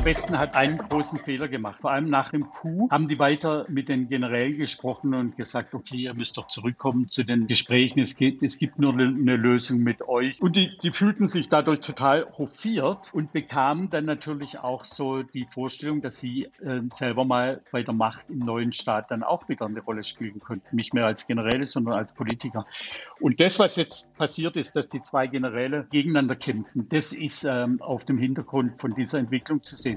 Der 0.00 0.06
Westen 0.06 0.38
hat 0.38 0.54
einen 0.54 0.78
großen 0.78 1.18
Fehler 1.18 1.46
gemacht. 1.46 1.82
Vor 1.82 1.90
allem 1.90 2.08
nach 2.08 2.30
dem 2.30 2.48
Coup 2.48 2.90
haben 2.90 3.06
die 3.06 3.18
weiter 3.18 3.66
mit 3.68 3.90
den 3.90 4.08
Generälen 4.08 4.56
gesprochen 4.56 5.12
und 5.12 5.36
gesagt, 5.36 5.74
okay, 5.74 6.04
ihr 6.04 6.14
müsst 6.14 6.38
doch 6.38 6.48
zurückkommen 6.48 7.10
zu 7.10 7.22
den 7.22 7.46
Gesprächen. 7.46 8.00
Es, 8.00 8.16
geht, 8.16 8.42
es 8.42 8.56
gibt 8.56 8.78
nur 8.78 8.94
eine 8.94 9.36
Lösung 9.36 9.80
mit 9.80 10.00
euch. 10.08 10.40
Und 10.40 10.56
die, 10.56 10.70
die 10.78 10.92
fühlten 10.92 11.26
sich 11.26 11.50
dadurch 11.50 11.80
total 11.80 12.24
hofiert 12.38 13.12
und 13.12 13.34
bekamen 13.34 13.90
dann 13.90 14.06
natürlich 14.06 14.58
auch 14.58 14.84
so 14.84 15.22
die 15.22 15.44
Vorstellung, 15.44 16.00
dass 16.00 16.18
sie 16.18 16.44
äh, 16.62 16.80
selber 16.90 17.26
mal 17.26 17.60
bei 17.70 17.82
der 17.82 17.92
Macht 17.92 18.30
im 18.30 18.38
neuen 18.38 18.72
Staat 18.72 19.10
dann 19.10 19.22
auch 19.22 19.50
wieder 19.50 19.66
eine 19.66 19.80
Rolle 19.80 20.02
spielen 20.02 20.40
könnten. 20.40 20.76
Nicht 20.76 20.94
mehr 20.94 21.04
als 21.04 21.26
Generäle, 21.26 21.66
sondern 21.66 21.92
als 21.92 22.14
Politiker. 22.14 22.64
Und 23.20 23.38
das, 23.38 23.58
was 23.58 23.76
jetzt 23.76 24.12
passiert 24.16 24.56
ist, 24.56 24.74
dass 24.76 24.88
die 24.88 25.02
zwei 25.02 25.26
Generäle 25.26 25.86
gegeneinander 25.90 26.36
kämpfen, 26.36 26.88
das 26.88 27.12
ist 27.12 27.44
ähm, 27.44 27.82
auf 27.82 28.06
dem 28.06 28.16
Hintergrund 28.16 28.80
von 28.80 28.94
dieser 28.94 29.18
Entwicklung 29.18 29.62
zu 29.62 29.76
sehen. 29.76 29.89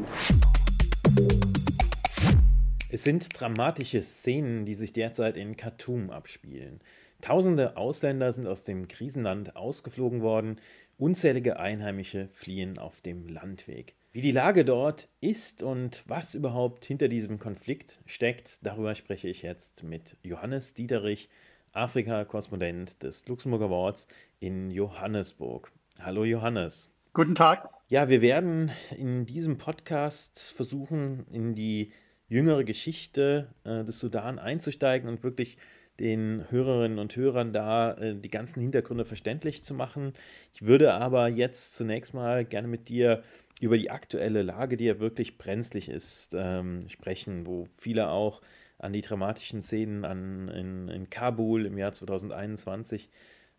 Es 2.89 3.03
sind 3.03 3.27
dramatische 3.39 4.01
Szenen, 4.01 4.65
die 4.65 4.75
sich 4.75 4.93
derzeit 4.93 5.35
in 5.35 5.57
Khartoum 5.57 6.09
abspielen. 6.09 6.79
Tausende 7.21 7.77
Ausländer 7.77 8.33
sind 8.33 8.47
aus 8.47 8.63
dem 8.63 8.87
Krisenland 8.87 9.55
ausgeflogen 9.55 10.21
worden, 10.21 10.57
unzählige 10.97 11.59
Einheimische 11.59 12.29
fliehen 12.33 12.77
auf 12.77 13.01
dem 13.01 13.27
Landweg. 13.27 13.95
Wie 14.11 14.21
die 14.21 14.31
Lage 14.31 14.63
dort 14.63 15.09
ist 15.21 15.63
und 15.63 16.03
was 16.07 16.35
überhaupt 16.35 16.85
hinter 16.85 17.07
diesem 17.07 17.39
Konflikt 17.39 17.99
steckt, 18.05 18.63
darüber 18.63 18.93
spreche 18.93 19.27
ich 19.27 19.41
jetzt 19.41 19.83
mit 19.83 20.17
Johannes 20.21 20.75
Dieterich, 20.75 21.29
Afrika-Korrespondent 21.71 23.01
des 23.01 23.27
Luxemburger 23.27 23.65
Awards 23.65 24.07
in 24.39 24.69
Johannesburg. 24.69 25.71
Hallo 25.99 26.25
Johannes. 26.25 26.91
Guten 27.13 27.33
Tag. 27.33 27.69
Ja, 27.93 28.09
wir 28.09 28.23
werden 28.23 28.71
in 28.97 29.27
diesem 29.27 29.59
Podcast 29.59 30.51
versuchen, 30.55 31.27
in 31.31 31.53
die 31.53 31.91
jüngere 32.27 32.63
Geschichte 32.63 33.53
äh, 33.65 33.83
des 33.83 33.99
Sudan 33.99 34.39
einzusteigen 34.39 35.07
und 35.07 35.21
wirklich 35.21 35.57
den 35.99 36.43
Hörerinnen 36.49 36.97
und 36.97 37.15
Hörern 37.15 37.53
da 37.53 37.93
äh, 37.93 38.15
die 38.15 38.31
ganzen 38.31 38.61
Hintergründe 38.61 39.05
verständlich 39.05 39.63
zu 39.63 39.75
machen. 39.75 40.13
Ich 40.55 40.63
würde 40.63 40.95
aber 40.95 41.27
jetzt 41.27 41.75
zunächst 41.75 42.15
mal 42.15 42.45
gerne 42.45 42.67
mit 42.67 42.89
dir 42.89 43.21
über 43.61 43.77
die 43.77 43.91
aktuelle 43.91 44.41
Lage, 44.41 44.75
die 44.75 44.85
ja 44.85 44.99
wirklich 44.99 45.37
brenzlig 45.37 45.87
ist, 45.87 46.33
ähm, 46.35 46.89
sprechen, 46.89 47.45
wo 47.45 47.67
viele 47.77 48.09
auch 48.09 48.41
an 48.79 48.93
die 48.93 49.01
dramatischen 49.01 49.61
Szenen 49.61 50.03
an, 50.03 50.47
in, 50.47 50.87
in 50.87 51.09
Kabul 51.11 51.67
im 51.67 51.77
Jahr 51.77 51.91
2021 51.91 53.11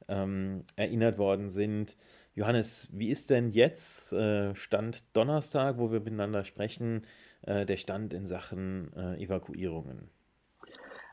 ähm, 0.09 0.65
erinnert 0.75 1.19
worden 1.19 1.51
sind. 1.51 1.97
Johannes, 2.35 2.89
wie 2.93 3.11
ist 3.11 3.31
denn 3.31 3.51
jetzt 3.51 4.13
äh, 4.13 4.55
Stand 4.57 5.05
Donnerstag, 5.17 5.79
wo 5.79 5.93
wir 5.93 6.01
miteinander 6.01 6.45
sprechen, 6.45 7.03
äh, 7.43 7.65
der 7.65 7.77
Stand 7.77 8.13
in 8.13 8.27
Sachen 8.27 8.93
äh, 8.97 9.23
Evakuierungen? 9.23 10.11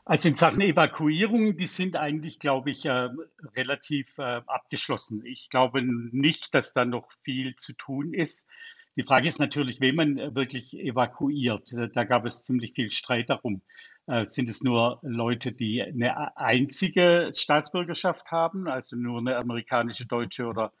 Also 0.04 0.28
in 0.28 0.34
Sachen 0.34 0.60
Evakuierung, 0.60 1.56
die 1.56 1.68
sind 1.68 1.94
eigentlich, 1.94 2.40
glaube 2.40 2.70
ich, 2.70 2.86
äh, 2.86 3.08
relativ 3.54 4.18
äh, 4.18 4.40
abgeschlossen. 4.46 5.24
Ich 5.24 5.48
glaube 5.48 5.82
nicht, 5.82 6.52
dass 6.54 6.72
da 6.72 6.84
noch 6.84 7.12
viel 7.22 7.54
zu 7.54 7.72
tun 7.74 8.12
ist. 8.12 8.48
Die 8.96 9.04
Frage 9.04 9.28
ist 9.28 9.38
natürlich, 9.38 9.80
wen 9.80 9.94
man 9.94 10.34
wirklich 10.34 10.74
evakuiert. 10.74 11.72
Da 11.94 12.04
gab 12.04 12.26
es 12.26 12.42
ziemlich 12.42 12.72
viel 12.74 12.90
Streit 12.90 13.30
darum. 13.30 13.62
Äh, 14.06 14.26
sind 14.26 14.50
es 14.50 14.64
nur 14.64 14.98
Leute, 15.02 15.52
die 15.52 15.80
eine 15.80 16.36
einzige 16.36 17.30
Staatsbürgerschaft 17.32 18.32
haben, 18.32 18.66
also 18.66 18.96
nur 18.96 19.20
eine 19.20 19.36
amerikanische, 19.36 20.06
deutsche 20.06 20.46
oder 20.46 20.72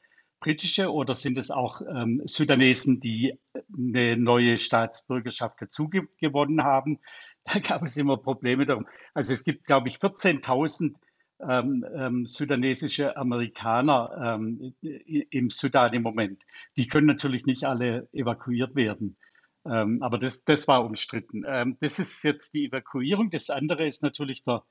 britische, 0.42 0.92
oder 0.92 1.14
sind 1.14 1.38
es 1.38 1.50
auch 1.50 1.80
ähm, 1.82 2.20
Sudanesen, 2.26 3.00
die 3.00 3.38
eine 3.76 4.16
neue 4.16 4.58
Staatsbürgerschaft 4.58 5.62
dazu 5.62 5.88
gewonnen 5.88 6.62
haben? 6.62 6.98
Da 7.44 7.58
gab 7.58 7.82
es 7.82 7.96
immer 7.96 8.18
Probleme 8.18 8.66
darum. 8.66 8.86
Also 9.14 9.32
es 9.32 9.42
gibt, 9.42 9.64
glaube 9.66 9.88
ich, 9.88 9.96
14.000 9.96 10.94
ähm, 11.40 11.84
ähm, 11.92 12.24
sudanesische 12.24 13.16
Amerikaner 13.16 14.38
ähm, 14.38 14.74
im 14.80 15.50
Sudan 15.50 15.92
im 15.92 16.02
Moment. 16.02 16.40
Die 16.76 16.86
können 16.86 17.08
natürlich 17.08 17.44
nicht 17.44 17.64
alle 17.64 18.08
evakuiert 18.12 18.76
werden. 18.76 19.16
Ähm, 19.64 20.00
aber 20.04 20.18
das, 20.18 20.44
das 20.44 20.68
war 20.68 20.84
umstritten. 20.84 21.42
Ähm, 21.44 21.76
das 21.80 21.98
ist 21.98 22.22
jetzt 22.22 22.54
die 22.54 22.66
Evakuierung. 22.66 23.30
Das 23.30 23.50
andere 23.50 23.88
ist 23.88 24.04
natürlich 24.04 24.44
der, 24.44 24.62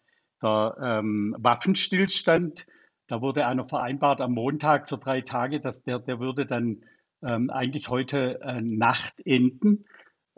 der 0.42 1.02
Waffenstillstand. 1.38 2.66
Da 3.12 3.22
wurde 3.22 3.46
einer 3.46 3.68
vereinbart 3.68 4.22
am 4.22 4.34
Montag 4.34 4.88
für 4.88 4.98
drei 4.98 5.20
Tage, 5.20 5.60
dass 5.60 5.84
der, 5.84 6.00
der 6.00 6.22
würde 6.22 6.46
dann 6.46 6.86
ähm, 7.22 7.50
eigentlich 7.50 7.90
heute 7.90 8.40
äh, 8.42 8.62
Nacht 8.62 9.16
enden. 9.26 9.86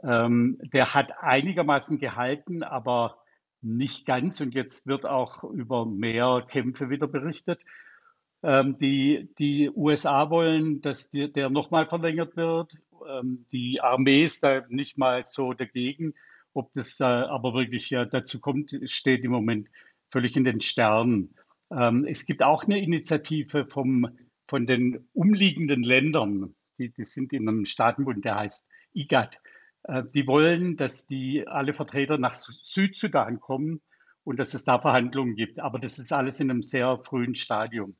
Ähm, 0.01 0.57
der 0.73 0.95
hat 0.95 1.11
einigermaßen 1.21 1.99
gehalten, 1.99 2.63
aber 2.63 3.19
nicht 3.61 4.07
ganz. 4.07 4.41
Und 4.41 4.55
jetzt 4.55 4.87
wird 4.87 5.05
auch 5.05 5.43
über 5.43 5.85
mehr 5.85 6.45
Kämpfe 6.49 6.89
wieder 6.89 7.07
berichtet. 7.07 7.59
Ähm, 8.41 8.79
die, 8.79 9.29
die 9.37 9.69
USA 9.69 10.31
wollen, 10.31 10.81
dass 10.81 11.11
die, 11.11 11.31
der 11.31 11.51
nochmal 11.51 11.85
verlängert 11.85 12.35
wird 12.35 12.81
ähm, 13.07 13.45
die 13.51 13.81
Armee 13.81 14.23
ist 14.23 14.43
da 14.43 14.63
nicht 14.69 14.97
mal 14.97 15.25
so 15.25 15.53
dagegen. 15.53 16.13
Ob 16.53 16.73
das 16.73 16.99
äh, 16.99 17.03
aber 17.03 17.53
wirklich 17.53 17.89
ja, 17.89 18.05
dazu 18.05 18.39
kommt, 18.39 18.75
steht 18.85 19.23
im 19.23 19.31
Moment 19.31 19.69
völlig 20.11 20.35
in 20.37 20.43
den 20.43 20.61
Sternen. 20.61 21.35
Ähm, 21.77 22.05
es 22.05 22.25
gibt 22.25 22.43
auch 22.43 22.63
eine 22.65 22.81
Initiative 22.81 23.65
vom, 23.65 24.07
von 24.47 24.67
den 24.67 25.07
umliegenden 25.13 25.83
Ländern, 25.83 26.53
die, 26.77 26.91
die 26.91 27.05
sind 27.05 27.33
in 27.33 27.47
einem 27.47 27.65
Staatenbund, 27.65 28.23
der 28.25 28.35
heißt 28.35 28.67
IGAD. 28.93 29.39
Äh, 29.83 30.03
die 30.13 30.27
wollen, 30.27 30.77
dass 30.77 31.07
die 31.07 31.47
alle 31.47 31.73
Vertreter 31.73 32.17
nach 32.17 32.33
Südsudan 32.33 33.39
kommen 33.39 33.81
und 34.23 34.37
dass 34.37 34.53
es 34.53 34.63
da 34.63 34.79
Verhandlungen 34.79 35.35
gibt. 35.35 35.59
Aber 35.59 35.79
das 35.79 35.99
ist 35.99 36.11
alles 36.11 36.39
in 36.39 36.49
einem 36.49 36.63
sehr 36.63 36.99
frühen 36.99 37.35
Stadium. 37.35 37.95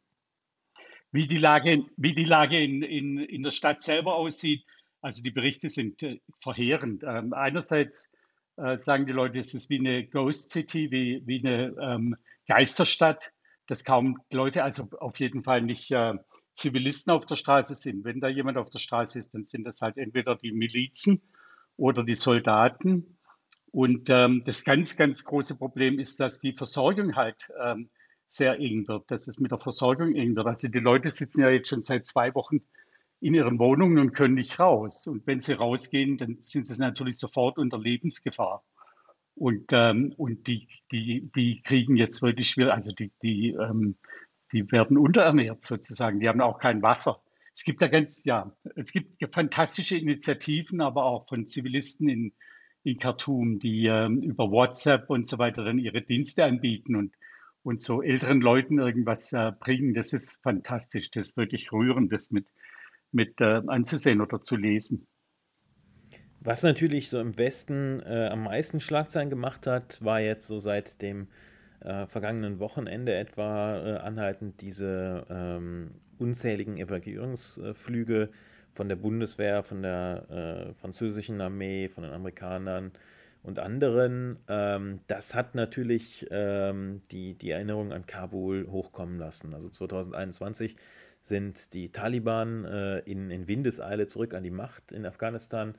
Wie 1.12 1.28
die 1.28 1.38
Lage, 1.38 1.86
wie 1.98 2.16
die 2.16 2.26
Lage 2.26 2.62
in, 2.62 2.82
in, 2.82 3.18
in 3.18 3.44
der 3.44 3.52
Stadt 3.52 3.82
selber 3.82 4.16
aussieht, 4.16 4.66
also 5.02 5.22
die 5.22 5.32
Berichte 5.32 5.70
sind 5.70 6.02
äh, 6.04 6.20
verheerend. 6.42 7.04
Ähm, 7.06 7.34
einerseits 7.34 8.10
äh, 8.58 8.78
sagen 8.80 9.06
die 9.06 9.12
Leute, 9.12 9.40
es 9.40 9.54
ist 9.54 9.70
wie 9.70 9.80
eine 9.80 10.06
Ghost 10.08 10.52
City, 10.52 10.92
wie, 10.92 11.22
wie 11.26 11.40
eine 11.40 11.76
ähm, 11.80 12.16
Geisterstadt, 12.48 13.32
dass 13.68 13.84
kaum 13.84 14.20
Leute, 14.32 14.64
also 14.64 14.90
auf 15.00 15.20
jeden 15.20 15.44
Fall 15.44 15.62
nicht 15.62 15.92
äh, 15.92 16.14
Zivilisten 16.56 17.12
auf 17.12 17.26
der 17.26 17.36
Straße 17.36 17.76
sind. 17.76 18.04
Wenn 18.04 18.20
da 18.20 18.28
jemand 18.28 18.58
auf 18.58 18.70
der 18.70 18.80
Straße 18.80 19.18
ist, 19.18 19.34
dann 19.34 19.46
sind 19.46 19.64
das 19.64 19.82
halt 19.82 19.98
entweder 19.98 20.36
die 20.36 20.52
Milizen 20.52 21.22
oder 21.78 22.04
die 22.04 22.16
Soldaten. 22.16 23.18
Und 23.72 24.10
ähm, 24.10 24.44
das 24.46 24.64
ganz, 24.64 24.96
ganz 24.96 25.24
große 25.24 25.56
Problem 25.56 25.98
ist, 25.98 26.20
dass 26.20 26.40
die 26.40 26.54
Versorgung 26.54 27.16
halt 27.16 27.50
ähm, 27.64 27.90
sehr 28.28 28.60
eng 28.60 28.88
wird, 28.88 29.10
dass 29.10 29.28
es 29.28 29.40
mit 29.40 29.52
der 29.52 29.60
Versorgung 29.60 30.16
eng 30.16 30.36
wird. 30.36 30.46
Also 30.46 30.68
die 30.68 30.80
Leute 30.80 31.10
sitzen 31.10 31.42
ja 31.42 31.50
jetzt 31.50 31.70
schon 31.70 31.82
seit 31.82 32.06
zwei 32.06 32.34
Wochen 32.36 32.62
in 33.20 33.34
ihren 33.34 33.58
Wohnungen 33.58 34.00
und 34.00 34.14
können 34.14 34.36
nicht 34.36 34.60
raus. 34.60 35.08
Und 35.08 35.26
wenn 35.26 35.40
sie 35.40 35.54
rausgehen, 35.54 36.18
dann 36.18 36.38
sind 36.42 36.68
sie 36.68 36.80
natürlich 36.80 37.18
sofort 37.18 37.58
unter 37.58 37.80
Lebensgefahr. 37.80 38.64
Und, 39.36 39.72
ähm, 39.72 40.14
und 40.18 40.48
die, 40.48 40.68
die, 40.92 41.32
die 41.36 41.62
kriegen 41.64 41.96
jetzt 41.96 42.22
wirklich 42.22 42.58
also 42.60 42.92
die, 42.92 43.12
die, 43.22 43.50
ähm, 43.52 43.96
die 44.52 44.72
werden 44.72 44.98
unterernährt 44.98 45.66
sozusagen, 45.66 46.20
die 46.20 46.30
haben 46.30 46.42
auch 46.42 46.60
kein 46.60 46.82
Wasser. 46.82 47.22
Es 47.56 47.64
gibt 47.64 47.82
da 47.82 47.88
ganz, 47.88 48.24
ja, 48.26 48.56
es 48.76 48.92
gibt 48.92 49.24
fantastische 49.34 49.98
Initiativen, 49.98 50.82
aber 50.82 51.06
auch 51.06 51.28
von 51.28 51.48
Zivilisten 51.48 52.10
in, 52.10 52.34
in 52.84 53.00
Khartoum, 53.00 53.60
die 53.60 53.86
ähm, 53.86 54.22
über 54.22 54.52
WhatsApp 54.52 55.10
und 55.10 55.28
so 55.28 55.38
weiter 55.38 55.64
dann 55.64 55.80
ihre 55.80 56.02
Dienste 56.02 56.46
anbieten 56.46 56.96
und, 56.96 57.16
und 57.64 57.82
so 57.82 58.02
älteren 58.02 58.42
Leuten 58.42 58.80
irgendwas 58.80 59.34
äh, 59.34 59.52
bringen. 59.60 59.94
Das 59.94 60.14
ist 60.14 60.42
fantastisch, 60.44 61.10
das 61.12 61.28
ist 61.28 61.38
wirklich 61.38 61.72
rührend, 61.72 62.12
das 62.12 62.32
mit, 62.32 62.48
mit 63.12 63.40
äh, 63.42 63.62
anzusehen 63.68 64.22
oder 64.22 64.42
zu 64.42 64.56
lesen. 64.56 65.08
Was 66.46 66.62
natürlich 66.62 67.10
so 67.10 67.22
im 67.22 67.38
Westen 67.38 68.02
äh, 68.02 68.28
am 68.28 68.44
meisten 68.44 68.82
Schlagzeilen 68.82 69.30
gemacht 69.30 69.66
hat, 69.66 70.04
war 70.04 70.20
jetzt 70.20 70.46
so 70.46 70.60
seit 70.60 71.02
dem 71.02 71.28
äh, 71.80 72.06
vergangenen 72.08 72.60
Wochenende 72.60 73.16
etwa 73.16 73.78
äh, 73.78 73.98
anhaltend 74.00 74.60
diese 74.60 75.26
ähm, 75.30 75.92
unzähligen 76.20 76.78
Evakuierungsflüge 76.78 78.30
von 78.74 78.90
der 78.90 78.98
Bundeswehr, 78.98 79.64
von 79.64 79.84
der 79.84 80.26
äh, 80.70 80.74
französischen 80.74 81.40
Armee, 81.40 81.88
von 81.88 82.04
den 82.04 82.12
Amerikanern 82.12 82.92
und 83.42 83.60
anderen. 83.60 84.38
Ähm, 84.50 85.00
das 85.08 85.36
hat 85.36 85.56
natürlich 85.56 86.28
ähm, 86.30 87.02
die, 87.12 87.36
die 87.36 87.52
Erinnerung 87.52 87.94
an 87.94 88.06
Kabul 88.06 88.68
hochkommen 88.70 89.18
lassen. 89.18 89.54
Also 89.54 89.70
2021 89.70 90.76
sind 91.22 91.74
die 91.74 91.94
Taliban 91.94 92.66
äh, 92.66 93.00
in, 93.00 93.32
in 93.32 93.48
Windeseile 93.48 94.08
zurück 94.08 94.34
an 94.34 94.44
die 94.44 94.52
Macht 94.52 94.92
in 94.92 95.06
Afghanistan. 95.06 95.76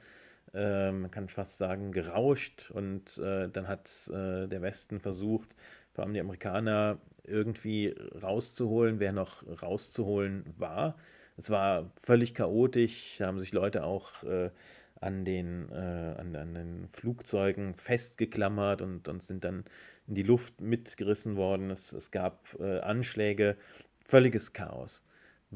Äh, 0.55 0.93
man 0.93 1.11
kann 1.11 1.29
fast 1.29 1.59
sagen, 1.59 1.93
gerauscht 1.93 2.71
und 2.71 3.19
äh, 3.19 3.49
dann 3.49 3.67
hat 3.69 3.91
äh, 4.09 4.47
der 4.47 4.63
Westen 4.63 5.01
versucht, 5.01 5.55
vor 5.93 6.05
allem 6.05 6.15
die 6.15 6.21
Amerikaner, 6.21 6.99
irgendwie 7.27 7.95
rauszuholen, 8.23 9.01
wer 9.01 9.13
noch 9.13 9.43
rauszuholen 9.63 10.45
war. 10.59 10.97
Es 11.37 11.51
war 11.51 11.91
völlig 12.03 12.35
chaotisch, 12.35 13.17
da 13.19 13.27
haben 13.27 13.41
sich 13.41 13.53
Leute 13.53 13.85
auch 13.85 14.23
äh, 14.25 14.51
an 15.01 15.25
den, 15.25 15.71
äh, 15.73 15.75
an, 16.19 16.37
an, 16.37 16.55
den 16.55 16.89
Flugzeugen 16.93 17.75
festgeklammert 17.75 18.83
und, 18.83 19.09
und 19.09 19.23
sind 19.23 19.45
dann 19.45 19.65
in 20.07 20.15
die 20.15 20.23
Luft 20.23 20.61
mitgerissen 20.61 21.37
worden. 21.37 21.71
Es, 21.71 21.93
es 21.93 22.11
gab 22.11 22.57
äh, 22.61 22.81
Anschläge, 22.81 23.57
völliges 24.05 24.53
Chaos. 24.53 25.03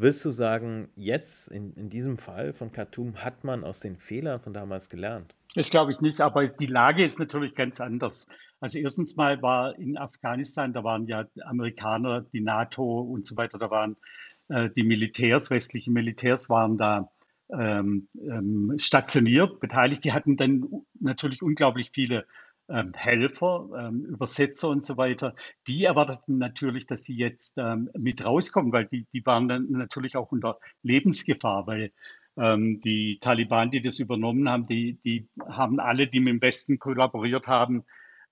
Willst 0.00 0.24
du 0.24 0.30
sagen, 0.30 0.90
jetzt 0.94 1.48
in, 1.48 1.72
in 1.74 1.90
diesem 1.90 2.18
Fall 2.18 2.52
von 2.52 2.70
Khartoum 2.70 3.16
hat 3.16 3.42
man 3.42 3.64
aus 3.64 3.80
den 3.80 3.96
Fehlern 3.96 4.38
von 4.38 4.52
damals 4.52 4.88
gelernt? 4.88 5.34
Das 5.56 5.70
glaube 5.70 5.90
ich 5.90 6.00
nicht, 6.00 6.20
aber 6.20 6.46
die 6.46 6.66
Lage 6.66 7.04
ist 7.04 7.18
natürlich 7.18 7.56
ganz 7.56 7.80
anders. 7.80 8.28
Also 8.60 8.78
erstens 8.78 9.16
mal 9.16 9.42
war 9.42 9.76
in 9.76 9.98
Afghanistan, 9.98 10.72
da 10.72 10.84
waren 10.84 11.08
ja 11.08 11.26
Amerikaner, 11.44 12.20
die 12.20 12.40
NATO 12.40 13.00
und 13.00 13.26
so 13.26 13.36
weiter, 13.36 13.58
da 13.58 13.70
waren 13.70 13.96
äh, 14.48 14.70
die 14.70 14.84
Militärs, 14.84 15.50
westliche 15.50 15.90
Militärs 15.90 16.48
waren 16.48 16.78
da 16.78 17.10
ähm, 17.50 18.06
ähm, 18.20 18.74
stationiert, 18.78 19.58
beteiligt. 19.58 20.04
Die 20.04 20.12
hatten 20.12 20.36
dann 20.36 20.68
natürlich 21.00 21.42
unglaublich 21.42 21.90
viele 21.92 22.24
Helfer, 22.68 23.68
ähm, 23.78 24.04
Übersetzer 24.04 24.68
und 24.68 24.84
so 24.84 24.96
weiter. 24.96 25.34
Die 25.66 25.84
erwarteten 25.84 26.38
natürlich, 26.38 26.86
dass 26.86 27.04
sie 27.04 27.16
jetzt 27.16 27.56
ähm, 27.58 27.90
mit 27.96 28.24
rauskommen, 28.24 28.72
weil 28.72 28.86
die, 28.86 29.06
die 29.12 29.24
waren 29.24 29.48
dann 29.48 29.66
natürlich 29.70 30.16
auch 30.16 30.32
unter 30.32 30.58
Lebensgefahr, 30.82 31.66
weil 31.66 31.92
ähm, 32.36 32.80
die 32.80 33.18
Taliban, 33.20 33.70
die 33.70 33.80
das 33.80 33.98
übernommen 33.98 34.48
haben, 34.48 34.66
die, 34.66 34.98
die 35.04 35.28
haben 35.48 35.80
alle, 35.80 36.06
die 36.06 36.20
mit 36.20 36.34
dem 36.34 36.42
Westen 36.42 36.78
kollaboriert 36.78 37.46
haben, 37.46 37.84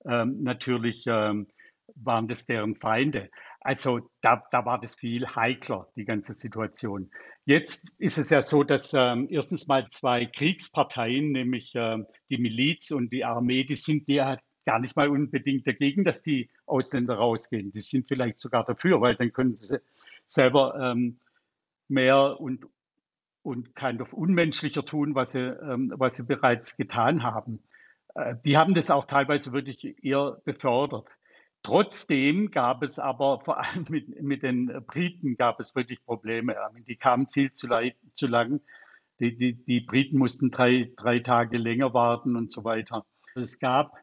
natürlich 0.08 1.04
waren 1.94 2.28
das 2.28 2.46
deren 2.46 2.76
Feinde. 2.76 3.30
Also 3.60 4.10
da, 4.20 4.42
da 4.50 4.64
war 4.64 4.80
das 4.80 4.94
viel 4.94 5.26
heikler, 5.26 5.88
die 5.96 6.04
ganze 6.04 6.34
Situation. 6.34 7.10
Jetzt 7.44 7.88
ist 7.98 8.18
es 8.18 8.30
ja 8.30 8.42
so, 8.42 8.64
dass 8.64 8.92
ähm, 8.94 9.28
erstens 9.30 9.66
mal 9.66 9.88
zwei 9.88 10.26
Kriegsparteien, 10.26 11.32
nämlich 11.32 11.72
ähm, 11.74 12.06
die 12.30 12.38
Miliz 12.38 12.90
und 12.90 13.12
die 13.12 13.24
Armee, 13.24 13.64
die 13.64 13.76
sind 13.76 14.08
ja 14.08 14.36
gar 14.64 14.80
nicht 14.80 14.96
mal 14.96 15.08
unbedingt 15.08 15.66
dagegen, 15.66 16.04
dass 16.04 16.22
die 16.22 16.50
Ausländer 16.66 17.14
rausgehen. 17.14 17.72
Die 17.72 17.80
sind 17.80 18.08
vielleicht 18.08 18.38
sogar 18.38 18.64
dafür, 18.64 19.00
weil 19.00 19.14
dann 19.14 19.32
können 19.32 19.52
sie 19.52 19.78
selber 20.28 20.74
ähm, 20.80 21.20
mehr 21.88 22.40
und, 22.40 22.66
und 23.42 23.76
kind 23.76 24.00
of 24.00 24.12
unmenschlicher 24.12 24.84
tun, 24.84 25.14
was 25.14 25.32
sie, 25.32 25.40
ähm, 25.40 25.92
was 25.96 26.16
sie 26.16 26.24
bereits 26.24 26.76
getan 26.76 27.22
haben. 27.22 27.62
Äh, 28.16 28.34
die 28.44 28.56
haben 28.58 28.74
das 28.74 28.90
auch 28.90 29.04
teilweise 29.04 29.52
wirklich 29.52 30.02
eher 30.04 30.40
befördert. 30.44 31.06
Trotzdem 31.66 32.52
gab 32.52 32.84
es 32.84 33.00
aber 33.00 33.40
vor 33.40 33.58
allem 33.58 33.86
mit, 33.88 34.22
mit 34.22 34.44
den 34.44 34.72
Briten 34.86 35.36
gab 35.36 35.58
es 35.58 35.74
wirklich 35.74 36.00
Probleme. 36.04 36.54
Die 36.86 36.94
kamen 36.94 37.26
viel 37.26 37.50
zu, 37.50 37.66
leid, 37.66 37.96
zu 38.12 38.28
lang. 38.28 38.60
Die, 39.18 39.36
die, 39.36 39.54
die 39.54 39.80
Briten 39.80 40.16
mussten 40.16 40.52
drei, 40.52 40.92
drei 40.96 41.18
Tage 41.18 41.58
länger 41.58 41.92
warten 41.92 42.36
und 42.36 42.52
so 42.52 42.62
weiter. 42.62 43.04
Es 43.34 43.58
gab 43.58 43.96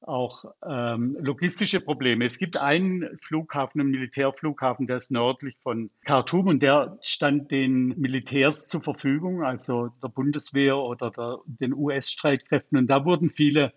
auch 0.00 0.46
ähm, 0.66 1.14
logistische 1.20 1.82
Probleme. 1.82 2.24
Es 2.24 2.38
gibt 2.38 2.56
einen 2.56 3.18
Flughafen, 3.20 3.82
einen 3.82 3.90
Militärflughafen, 3.90 4.86
der 4.86 4.96
ist 4.96 5.10
nördlich 5.10 5.58
von 5.62 5.90
Khartoum 6.06 6.46
und 6.46 6.60
der 6.60 6.98
stand 7.02 7.50
den 7.50 8.00
Militärs 8.00 8.66
zur 8.66 8.80
Verfügung, 8.80 9.44
also 9.44 9.88
der 10.02 10.08
Bundeswehr 10.08 10.78
oder 10.78 11.10
der, 11.10 11.40
den 11.44 11.74
US-Streitkräften. 11.74 12.78
Und 12.78 12.86
da 12.86 13.04
wurden 13.04 13.28
viele 13.28 13.74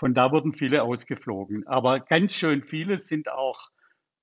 von 0.00 0.14
da 0.14 0.32
wurden 0.32 0.54
viele 0.54 0.82
ausgeflogen. 0.82 1.66
Aber 1.66 2.00
ganz 2.00 2.32
schön 2.32 2.62
viele 2.62 2.98
sind 2.98 3.30
auch 3.30 3.68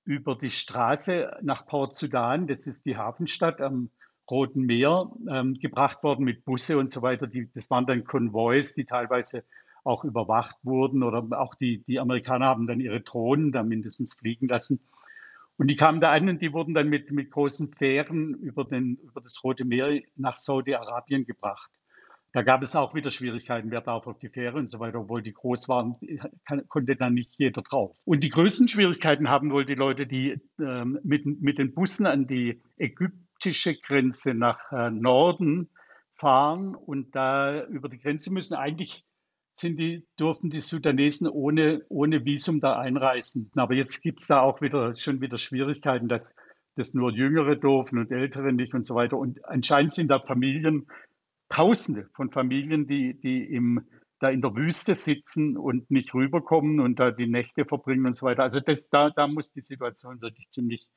über 0.04 0.34
die 0.34 0.50
Straße 0.50 1.38
nach 1.42 1.66
Port 1.66 1.94
Sudan, 1.94 2.48
das 2.48 2.66
ist 2.66 2.84
die 2.84 2.96
Hafenstadt 2.96 3.60
am 3.60 3.90
Roten 4.28 4.62
Meer, 4.62 5.12
ähm, 5.30 5.54
gebracht 5.54 6.02
worden 6.02 6.24
mit 6.24 6.44
Busse 6.44 6.78
und 6.78 6.90
so 6.90 7.00
weiter. 7.02 7.28
Die, 7.28 7.48
das 7.54 7.70
waren 7.70 7.86
dann 7.86 8.02
Konvois, 8.02 8.74
die 8.76 8.86
teilweise 8.86 9.44
auch 9.84 10.04
überwacht 10.04 10.56
wurden 10.64 11.04
oder 11.04 11.24
auch 11.40 11.54
die, 11.54 11.84
die 11.84 12.00
Amerikaner 12.00 12.46
haben 12.46 12.66
dann 12.66 12.80
ihre 12.80 13.00
Drohnen 13.00 13.52
da 13.52 13.62
mindestens 13.62 14.14
fliegen 14.14 14.48
lassen. 14.48 14.80
Und 15.58 15.68
die 15.68 15.76
kamen 15.76 16.00
da 16.00 16.10
an 16.10 16.28
und 16.28 16.42
die 16.42 16.52
wurden 16.52 16.74
dann 16.74 16.88
mit, 16.88 17.12
mit 17.12 17.30
großen 17.30 17.72
Fähren 17.72 18.34
über, 18.34 18.64
den, 18.64 18.96
über 18.96 19.20
das 19.20 19.44
Rote 19.44 19.64
Meer 19.64 20.02
nach 20.16 20.34
Saudi-Arabien 20.34 21.24
gebracht. 21.24 21.70
Da 22.32 22.42
gab 22.42 22.62
es 22.62 22.76
auch 22.76 22.94
wieder 22.94 23.10
Schwierigkeiten, 23.10 23.70
wer 23.70 23.80
darf 23.80 24.06
auf 24.06 24.18
die 24.18 24.28
Fähre 24.28 24.58
und 24.58 24.68
so 24.68 24.80
weiter, 24.80 25.00
obwohl 25.00 25.22
die 25.22 25.32
groß 25.32 25.68
waren, 25.68 25.96
konnte 26.68 26.94
dann 26.94 27.14
nicht 27.14 27.32
jeder 27.38 27.62
drauf. 27.62 27.96
Und 28.04 28.22
die 28.22 28.28
größten 28.28 28.68
Schwierigkeiten 28.68 29.30
haben 29.30 29.50
wohl 29.50 29.64
die 29.64 29.74
Leute, 29.74 30.06
die 30.06 30.38
ähm, 30.60 30.98
mit, 31.02 31.24
mit 31.24 31.58
den 31.58 31.72
Bussen 31.72 32.06
an 32.06 32.26
die 32.26 32.60
ägyptische 32.76 33.76
Grenze 33.76 34.34
nach 34.34 34.70
äh, 34.72 34.90
Norden 34.90 35.70
fahren 36.14 36.74
und 36.74 37.14
da 37.14 37.64
über 37.64 37.88
die 37.88 37.98
Grenze 37.98 38.32
müssen. 38.32 38.54
Eigentlich 38.54 39.04
sind 39.56 39.78
die, 39.78 40.06
durften 40.16 40.50
die 40.50 40.60
Sudanesen 40.60 41.28
ohne, 41.28 41.82
ohne 41.88 42.24
Visum 42.24 42.60
da 42.60 42.78
einreisen. 42.78 43.50
Aber 43.56 43.74
jetzt 43.74 44.02
gibt 44.02 44.20
es 44.20 44.26
da 44.26 44.40
auch 44.40 44.60
wieder 44.60 44.94
schon 44.94 45.20
wieder 45.20 45.38
Schwierigkeiten, 45.38 46.08
dass 46.08 46.34
das 46.76 46.94
nur 46.94 47.10
Jüngere 47.10 47.56
durften 47.56 47.98
und 47.98 48.10
Ältere 48.10 48.52
nicht 48.52 48.74
und 48.74 48.84
so 48.84 48.94
weiter. 48.94 49.18
Und 49.18 49.44
anscheinend 49.44 49.92
sind 49.92 50.08
da 50.08 50.20
Familien, 50.20 50.86
Tausende 51.48 52.08
von 52.14 52.30
Familien, 52.30 52.86
die, 52.86 53.14
die 53.14 53.44
im, 53.44 53.86
da 54.20 54.28
in 54.28 54.42
der 54.42 54.54
Wüste 54.54 54.94
sitzen 54.94 55.56
und 55.56 55.90
nicht 55.90 56.14
rüberkommen 56.14 56.80
und 56.80 56.98
da 56.98 57.10
die 57.10 57.26
Nächte 57.26 57.64
verbringen 57.64 58.06
und 58.06 58.14
so 58.14 58.26
weiter. 58.26 58.42
Also 58.42 58.60
das, 58.60 58.90
da, 58.90 59.10
da 59.10 59.26
muss 59.26 59.52
die 59.52 59.62
Situation 59.62 60.20
wirklich 60.20 60.50
ziemlich, 60.50 60.88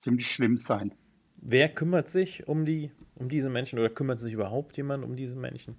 ziemlich 0.00 0.30
schlimm 0.30 0.58
sein. 0.58 0.92
Wer 1.36 1.68
kümmert 1.68 2.08
sich 2.08 2.46
um, 2.48 2.64
die, 2.64 2.90
um 3.14 3.28
diese 3.28 3.50
Menschen 3.50 3.78
oder 3.78 3.90
kümmert 3.90 4.18
sich 4.18 4.32
überhaupt 4.32 4.76
jemand 4.76 5.04
um 5.04 5.16
diese 5.16 5.36
Menschen? 5.36 5.76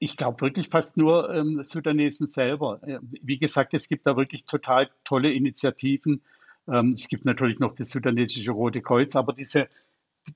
ich 0.00 0.16
glaube 0.16 0.40
wirklich 0.40 0.68
fast 0.68 0.96
nur 0.96 1.32
ähm, 1.32 1.62
Sudanesen 1.62 2.26
selber. 2.26 2.80
Wie 3.00 3.38
gesagt, 3.38 3.72
es 3.72 3.88
gibt 3.88 4.06
da 4.06 4.16
wirklich 4.16 4.46
total 4.46 4.90
tolle 5.04 5.32
Initiativen. 5.32 6.22
Ähm, 6.66 6.94
es 6.96 7.08
gibt 7.08 7.24
natürlich 7.24 7.60
noch 7.60 7.74
das 7.74 7.90
sudanesische 7.90 8.50
Rote 8.50 8.82
Kreuz, 8.82 9.14
aber 9.14 9.32
diese 9.32 9.68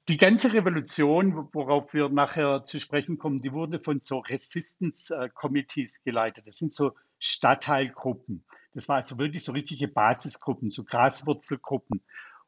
die 0.08 0.16
ganze 0.16 0.52
Revolution, 0.52 1.48
worauf 1.52 1.94
wir 1.94 2.08
nachher 2.08 2.64
zu 2.64 2.80
sprechen 2.80 3.18
kommen, 3.18 3.38
die 3.38 3.52
wurde 3.52 3.78
von 3.78 4.00
so 4.00 4.18
Resistance 4.18 5.14
Committees 5.34 6.02
geleitet. 6.02 6.46
Das 6.46 6.56
sind 6.56 6.72
so 6.72 6.92
Stadtteilgruppen. 7.18 8.44
Das 8.74 8.88
war 8.88 8.96
also 8.96 9.18
wirklich 9.18 9.42
so 9.44 9.52
richtige 9.52 9.88
Basisgruppen, 9.88 10.70
so 10.70 10.84
Graswurzelgruppen. 10.84 12.02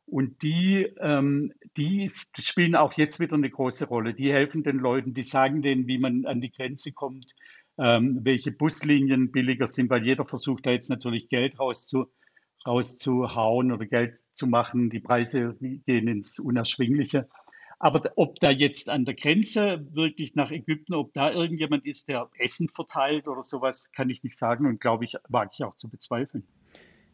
Und 0.05 0.43
die, 0.43 0.89
ähm, 1.01 1.53
die 1.77 2.11
spielen 2.39 2.75
auch 2.75 2.95
jetzt 2.95 3.21
wieder 3.21 3.35
eine 3.35 3.51
große 3.51 3.87
Rolle. 3.87 4.15
Die 4.15 4.33
helfen 4.33 4.63
den 4.63 4.79
Leuten, 4.79 5.15
die 5.15 5.23
sagen 5.23 5.63
denen, 5.63 5.87
wie 5.87 5.99
man 5.99 6.25
an 6.25 6.41
die 6.41 6.51
Grenze 6.51 6.93
kommt, 6.93 7.35
ähm, 7.79 8.21
welche 8.23 8.51
Buslinien 8.51 9.31
billiger 9.33 9.67
sind, 9.67 9.91
weil 9.91 10.05
jeder 10.05 10.25
versucht 10.27 10.67
da 10.67 10.71
jetzt 10.71 10.89
natürlich 10.89 11.29
Geld 11.29 11.59
rauszu, 11.59 12.11
rauszuhauen 12.67 13.73
oder 13.73 13.87
Geld 13.87 14.19
zu 14.35 14.47
machen. 14.47 14.91
Die 14.91 15.01
Preise 15.01 15.57
gehen 15.61 16.09
ins 16.09 16.39
Unerschwingliche. 16.39 17.29
Aber 17.81 18.13
ob 18.17 18.41
da 18.41 18.51
jetzt 18.51 18.89
an 18.89 19.05
der 19.05 19.15
Grenze 19.15 19.87
wirklich 19.93 20.35
nach 20.35 20.51
Ägypten, 20.51 20.95
ob 20.95 21.15
da 21.15 21.31
irgendjemand 21.31 21.87
ist, 21.87 22.09
der 22.09 22.29
Essen 22.39 22.69
verteilt 22.69 23.29
oder 23.29 23.43
sowas, 23.43 23.93
kann 23.93 24.11
ich 24.11 24.23
nicht 24.25 24.37
sagen 24.37 24.67
und 24.67 24.81
glaube 24.81 25.05
ich, 25.05 25.17
wage 25.29 25.51
ich 25.55 25.65
auch 25.65 25.77
zu 25.77 25.89
bezweifeln. 25.89 26.45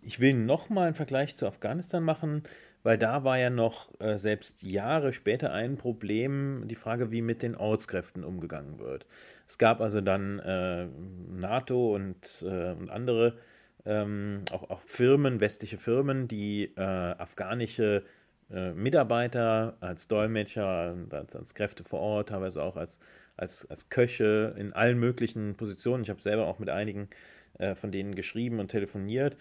Ich 0.01 0.21
will 0.21 0.35
nochmal 0.35 0.87
einen 0.87 0.95
Vergleich 0.95 1.37
zu 1.37 1.47
Afghanistan 1.47 2.03
machen, 2.03 2.43
weil 2.83 2.99
da 2.99 3.25
war 3.25 3.39
ja 3.39 3.49
noch 3.49 3.89
äh, 4.01 4.19
selbst 4.19 4.63
Jahre 4.63 5.15
später 5.15 5.53
ein 5.53 5.77
Problem, 5.77 6.65
die 6.67 6.75
Frage, 6.75 7.11
wie 7.11 7.23
mit 7.23 7.43
den 7.43 7.57
Ortskräften 7.57 8.23
umgegangen 8.23 8.79
wird. 8.79 9.07
Es 9.47 9.57
gab 9.57 9.81
also 9.81 10.03
dann 10.03 10.39
äh, 10.41 10.89
NATO 11.31 11.95
und, 11.95 12.43
äh, 12.43 12.73
und 12.73 12.91
andere 12.91 13.39
ähm, 13.87 14.43
auch, 14.51 14.71
auch 14.71 14.81
Firmen, 14.83 15.41
westliche 15.41 15.79
Firmen, 15.79 16.29
die 16.29 16.73
äh, 16.77 16.81
afghanische 16.81 18.05
äh, 18.51 18.73
Mitarbeiter 18.73 19.77
als 19.81 20.09
Dolmetscher, 20.09 20.97
als, 21.11 21.37
als, 21.37 21.55
Kräfte 21.55 21.85
vor 21.85 22.01
Ort, 22.01 22.29
teilweise 22.31 22.63
auch 22.63 22.77
als, 22.77 22.99
als, 23.37 23.69
als 23.71 23.89
Köche 23.89 24.55
in 24.59 24.73
allen 24.73 24.99
möglichen 24.99 25.57
Positionen. 25.57 26.03
Ich 26.03 26.11
habe 26.11 26.23
selber 26.23 26.47
auch 26.47 26.59
mit 26.59 26.71
einigen 26.71 27.09
äh, 27.59 27.75
von 27.75 27.93
denen 27.93 28.15
geschrieben 28.15 28.61
und 28.61 28.69
telefoniert. 28.69 29.37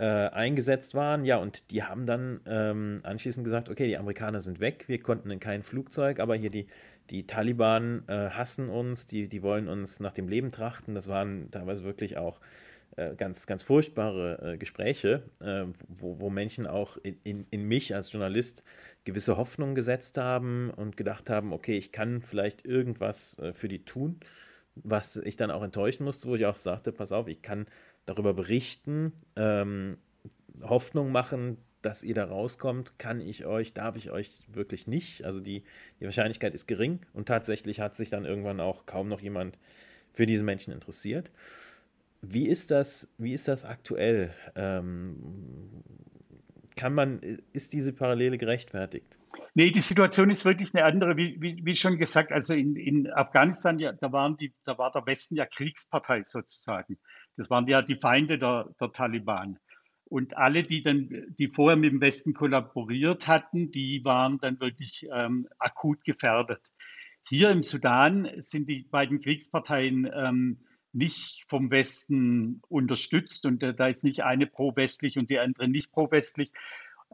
Äh, 0.00 0.04
eingesetzt 0.04 0.94
waren. 0.94 1.24
Ja, 1.24 1.38
und 1.38 1.72
die 1.72 1.82
haben 1.82 2.06
dann 2.06 2.40
ähm, 2.46 3.00
anschließend 3.02 3.42
gesagt, 3.42 3.68
okay, 3.68 3.88
die 3.88 3.98
Amerikaner 3.98 4.40
sind 4.40 4.60
weg, 4.60 4.84
wir 4.86 5.02
konnten 5.02 5.28
in 5.32 5.40
kein 5.40 5.64
Flugzeug, 5.64 6.20
aber 6.20 6.36
hier 6.36 6.50
die, 6.50 6.68
die 7.10 7.26
Taliban 7.26 8.04
äh, 8.06 8.30
hassen 8.30 8.68
uns, 8.68 9.06
die, 9.06 9.28
die 9.28 9.42
wollen 9.42 9.66
uns 9.66 9.98
nach 9.98 10.12
dem 10.12 10.28
Leben 10.28 10.52
trachten. 10.52 10.94
Das 10.94 11.08
waren 11.08 11.50
teilweise 11.50 11.82
wirklich 11.82 12.16
auch 12.16 12.38
ganz, 13.16 13.46
ganz 13.46 13.62
furchtbare 13.62 14.54
äh, 14.54 14.58
Gespräche, 14.58 15.22
äh, 15.40 15.64
wo, 15.88 16.20
wo 16.20 16.30
Menschen 16.30 16.66
auch 16.66 16.96
in, 17.02 17.18
in, 17.24 17.46
in 17.50 17.64
mich 17.64 17.94
als 17.94 18.12
Journalist 18.12 18.64
gewisse 19.04 19.36
Hoffnungen 19.36 19.74
gesetzt 19.74 20.18
haben 20.18 20.70
und 20.70 20.96
gedacht 20.96 21.30
haben, 21.30 21.52
okay, 21.52 21.78
ich 21.78 21.92
kann 21.92 22.22
vielleicht 22.22 22.64
irgendwas 22.64 23.38
äh, 23.38 23.52
für 23.52 23.68
die 23.68 23.84
tun, 23.84 24.20
was 24.74 25.16
ich 25.16 25.36
dann 25.36 25.50
auch 25.50 25.62
enttäuschen 25.62 26.04
musste, 26.04 26.28
wo 26.28 26.34
ich 26.34 26.46
auch 26.46 26.56
sagte, 26.56 26.92
pass 26.92 27.12
auf, 27.12 27.28
ich 27.28 27.42
kann 27.42 27.66
darüber 28.06 28.34
berichten, 28.34 29.12
ähm, 29.36 29.96
Hoffnung 30.62 31.12
machen, 31.12 31.58
dass 31.82 32.02
ihr 32.02 32.14
da 32.14 32.24
rauskommt, 32.24 32.98
kann 32.98 33.20
ich 33.20 33.46
euch, 33.46 33.72
darf 33.72 33.96
ich 33.96 34.10
euch 34.10 34.46
wirklich 34.48 34.86
nicht. 34.86 35.24
Also 35.24 35.40
die, 35.40 35.62
die 36.00 36.04
Wahrscheinlichkeit 36.04 36.54
ist 36.54 36.66
gering 36.66 37.00
und 37.12 37.28
tatsächlich 37.28 37.80
hat 37.80 37.94
sich 37.94 38.10
dann 38.10 38.24
irgendwann 38.24 38.60
auch 38.60 38.86
kaum 38.86 39.08
noch 39.08 39.20
jemand 39.20 39.56
für 40.12 40.26
diese 40.26 40.42
Menschen 40.42 40.72
interessiert. 40.72 41.30
Wie 42.20 42.48
ist 42.48 42.70
das, 42.70 43.08
wie 43.18 43.32
ist 43.32 43.48
das 43.48 43.64
aktuell? 43.64 44.34
Ähm, 44.56 45.82
kann 46.76 46.94
man, 46.94 47.20
ist 47.52 47.72
diese 47.72 47.92
Parallele 47.92 48.38
gerechtfertigt? 48.38 49.18
Nee, 49.54 49.70
die 49.72 49.80
Situation 49.80 50.30
ist 50.30 50.44
wirklich 50.44 50.72
eine 50.74 50.84
andere, 50.84 51.16
wie, 51.16 51.36
wie, 51.40 51.60
wie 51.64 51.74
schon 51.74 51.98
gesagt. 51.98 52.30
Also 52.30 52.54
in, 52.54 52.76
in 52.76 53.10
Afghanistan, 53.10 53.78
ja, 53.78 53.92
da, 53.92 54.12
waren 54.12 54.36
die, 54.36 54.54
da 54.64 54.78
war 54.78 54.92
der 54.92 55.04
Westen 55.06 55.34
ja 55.34 55.46
Kriegspartei 55.46 56.22
sozusagen. 56.24 56.98
Das 57.36 57.50
waren 57.50 57.66
ja 57.66 57.82
die 57.82 57.96
Feinde 57.96 58.38
der, 58.38 58.68
der 58.80 58.92
Taliban. 58.92 59.58
Und 60.04 60.36
alle, 60.36 60.62
die 60.64 60.82
dann, 60.82 61.34
die 61.38 61.48
vorher 61.48 61.76
mit 61.76 61.92
dem 61.92 62.00
Westen 62.00 62.32
kollaboriert 62.32 63.26
hatten, 63.26 63.70
die 63.70 64.04
waren 64.04 64.38
dann 64.38 64.60
wirklich 64.60 65.06
ähm, 65.12 65.46
akut 65.58 66.04
gefährdet. 66.04 66.72
Hier 67.28 67.50
im 67.50 67.62
Sudan 67.62 68.28
sind 68.38 68.68
die 68.68 68.84
beiden 68.84 69.20
Kriegsparteien 69.20 70.08
ähm, 70.14 70.58
nicht 70.92 71.44
vom 71.48 71.70
Westen 71.70 72.62
unterstützt 72.68 73.46
und 73.46 73.62
da 73.62 73.88
ist 73.88 74.04
nicht 74.04 74.22
eine 74.22 74.46
pro-westlich 74.46 75.18
und 75.18 75.30
die 75.30 75.38
andere 75.38 75.68
nicht 75.68 75.92
pro-westlich. 75.92 76.52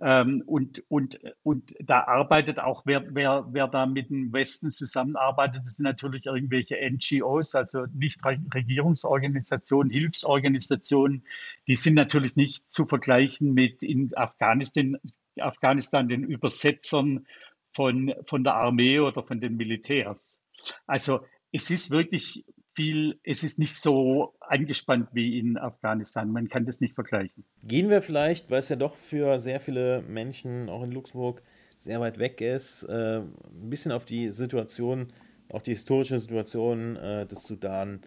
Ähm, 0.01 0.43
und, 0.47 0.83
und, 0.89 1.21
und 1.45 1.75
da 1.79 2.05
arbeitet 2.05 2.59
auch, 2.59 2.83
wer, 2.85 3.15
wer, 3.15 3.47
wer 3.53 3.69
da 3.69 3.87
mit 3.87 4.11
dem 4.11 4.33
Westen 4.33 4.71
zusammenarbeitet, 4.71 5.63
das 5.65 5.77
sind 5.77 5.85
natürlich 5.85 6.27
irgendwelche 6.27 6.77
NGOs, 6.77 7.55
also 7.55 7.87
Nichtregierungsorganisationen, 7.93 9.93
Hilfsorganisationen. 9.93 11.25
Die 11.69 11.77
sind 11.77 11.95
natürlich 11.95 12.35
nicht 12.35 12.73
zu 12.73 12.87
vergleichen 12.87 13.55
mit 13.55 13.85
in 13.85 14.11
Afghanistan, 14.17 14.97
Afghanistan 15.39 16.09
den 16.09 16.25
Übersetzern 16.25 17.27
von, 17.73 18.15
von 18.25 18.43
der 18.43 18.55
Armee 18.55 18.99
oder 18.99 19.23
von 19.23 19.41
den 19.41 19.57
Militärs. 19.57 20.41
Also 20.87 21.21
es 21.53 21.71
ist 21.71 21.93
wirklich 21.93 22.45
viel, 22.75 23.19
es 23.23 23.43
ist 23.43 23.59
nicht 23.59 23.75
so 23.75 24.35
angespannt 24.41 25.09
wie 25.13 25.39
in 25.39 25.57
Afghanistan. 25.57 26.31
Man 26.31 26.49
kann 26.49 26.67
das 26.67 26.81
nicht 26.81 26.95
vergleichen. 26.95 27.45
Gehen 27.63 27.89
wir 27.89 28.03
vielleicht, 28.03 28.51
weil 28.51 28.61
es 28.61 28.69
ja 28.69 28.77
doch 28.77 28.97
für 28.97 29.41
sehr 29.41 29.61
viele 29.61 30.03
Menschen 30.03 30.69
auch 30.69 30.83
in 30.83 30.93
Luxemburg 30.93 31.43
sehr 31.79 32.01
weit 32.01 32.19
weg 32.19 32.41
ist, 32.41 32.83
äh, 32.85 33.19
ein 33.19 33.71
bisschen 33.71 33.93
auf 33.93 34.05
die 34.05 34.31
Situation, 34.31 35.09
auch 35.53 35.63
die 35.63 35.73
historische 35.73 36.19
Situation 36.19 36.97
äh, 36.97 37.27
des 37.27 37.45
Sudan 37.45 38.01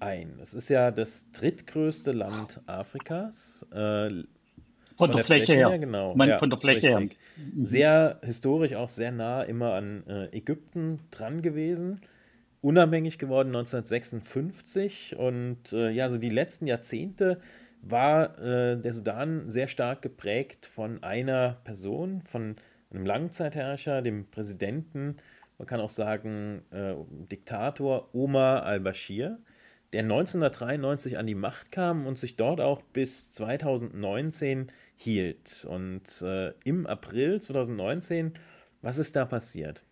ein. 0.00 0.38
Es 0.42 0.54
ist 0.54 0.68
ja 0.68 0.90
das 0.90 1.30
drittgrößte 1.32 2.12
Land 2.12 2.60
Afrikas. 2.66 3.66
Äh, 3.70 4.24
von, 4.96 5.08
von, 5.08 5.16
der, 5.16 5.24
Fläche, 5.24 5.44
Fläche 5.46 5.68
her, 5.68 5.78
genau. 5.78 6.14
Man, 6.14 6.28
ja, 6.28 6.38
von 6.38 6.50
der 6.50 6.58
Fläche 6.58 6.88
richtig. 6.88 7.18
her. 7.36 7.44
Mhm. 7.54 7.66
Sehr 7.66 8.20
historisch, 8.22 8.74
auch 8.74 8.88
sehr 8.88 9.12
nah 9.12 9.42
immer 9.42 9.74
an 9.74 10.04
äh, 10.06 10.36
Ägypten 10.36 10.98
dran 11.10 11.40
gewesen 11.40 12.00
unabhängig 12.60 13.18
geworden 13.18 13.48
1956 13.48 15.16
und 15.16 15.72
äh, 15.72 15.90
ja, 15.90 16.10
so 16.10 16.18
die 16.18 16.30
letzten 16.30 16.66
Jahrzehnte 16.66 17.40
war 17.82 18.38
äh, 18.38 18.76
der 18.78 18.92
Sudan 18.92 19.48
sehr 19.48 19.68
stark 19.68 20.02
geprägt 20.02 20.66
von 20.66 21.02
einer 21.02 21.58
Person, 21.64 22.22
von 22.22 22.56
einem 22.90 23.06
Langzeitherrscher, 23.06 24.02
dem 24.02 24.26
Präsidenten, 24.30 25.16
man 25.60 25.66
kann 25.66 25.80
auch 25.80 25.90
sagen 25.90 26.62
äh, 26.70 26.94
Diktator 27.30 28.14
Omar 28.14 28.62
al-Bashir, 28.62 29.38
der 29.92 30.04
1993 30.04 31.18
an 31.18 31.26
die 31.26 31.34
Macht 31.34 31.70
kam 31.70 32.06
und 32.06 32.18
sich 32.18 32.36
dort 32.36 32.62
auch 32.62 32.80
bis 32.80 33.30
2019 33.32 34.72
hielt. 34.96 35.66
Und 35.68 36.22
äh, 36.22 36.54
im 36.64 36.86
April 36.86 37.42
2019, 37.42 38.32
was 38.80 38.96
ist 38.96 39.16
da 39.16 39.26
passiert? 39.26 39.84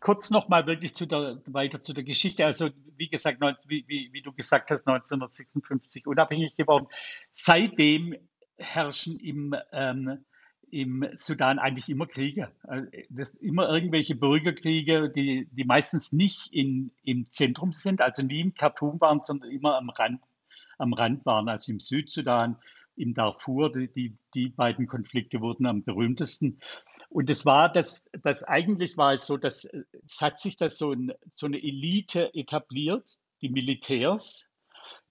Kurz 0.00 0.30
nochmal 0.30 0.66
wirklich 0.66 0.94
zu 0.94 1.06
der, 1.06 1.40
weiter 1.46 1.82
zu 1.82 1.92
der 1.92 2.04
Geschichte. 2.04 2.44
Also 2.44 2.70
wie 2.96 3.08
gesagt, 3.08 3.40
wie, 3.68 3.84
wie, 3.86 4.10
wie, 4.12 4.22
du 4.22 4.32
gesagt 4.32 4.70
hast, 4.70 4.86
1956 4.86 6.06
unabhängig 6.06 6.56
geworden. 6.56 6.86
Seitdem 7.32 8.16
herrschen 8.58 9.18
im, 9.18 9.54
ähm, 9.72 10.24
im 10.70 11.06
Sudan 11.14 11.58
eigentlich 11.58 11.88
immer 11.88 12.06
Kriege. 12.06 12.50
Also, 12.64 12.88
das, 13.10 13.34
immer 13.34 13.68
irgendwelche 13.68 14.14
Bürgerkriege, 14.14 15.10
die, 15.10 15.48
die 15.52 15.64
meistens 15.64 16.12
nicht 16.12 16.52
in, 16.52 16.90
im 17.02 17.24
Zentrum 17.26 17.72
sind, 17.72 18.00
also 18.00 18.22
nie 18.22 18.40
im 18.40 18.54
Khartoum 18.54 19.00
waren, 19.00 19.20
sondern 19.20 19.50
immer 19.50 19.76
am 19.76 19.90
Rand, 19.90 20.20
am 20.78 20.92
Rand 20.92 21.24
waren, 21.26 21.48
also 21.48 21.72
im 21.72 21.80
Südsudan, 21.80 22.56
im 22.96 23.14
Darfur. 23.14 23.72
Die, 23.72 23.88
die, 23.88 24.16
die 24.34 24.48
beiden 24.48 24.86
Konflikte 24.86 25.40
wurden 25.40 25.66
am 25.66 25.84
berühmtesten. 25.84 26.60
Und 27.08 27.30
es 27.30 27.46
war 27.46 27.72
das, 27.72 28.08
das 28.22 28.42
eigentlich 28.42 28.96
war 28.96 29.14
es 29.14 29.26
so, 29.26 29.36
dass 29.36 29.64
es 29.64 30.20
hat 30.20 30.40
sich 30.40 30.56
da 30.56 30.70
so, 30.70 30.92
ein, 30.92 31.12
so 31.30 31.46
eine 31.46 31.58
Elite 31.58 32.34
etabliert, 32.34 33.18
die 33.40 33.48
Militärs. 33.48 34.46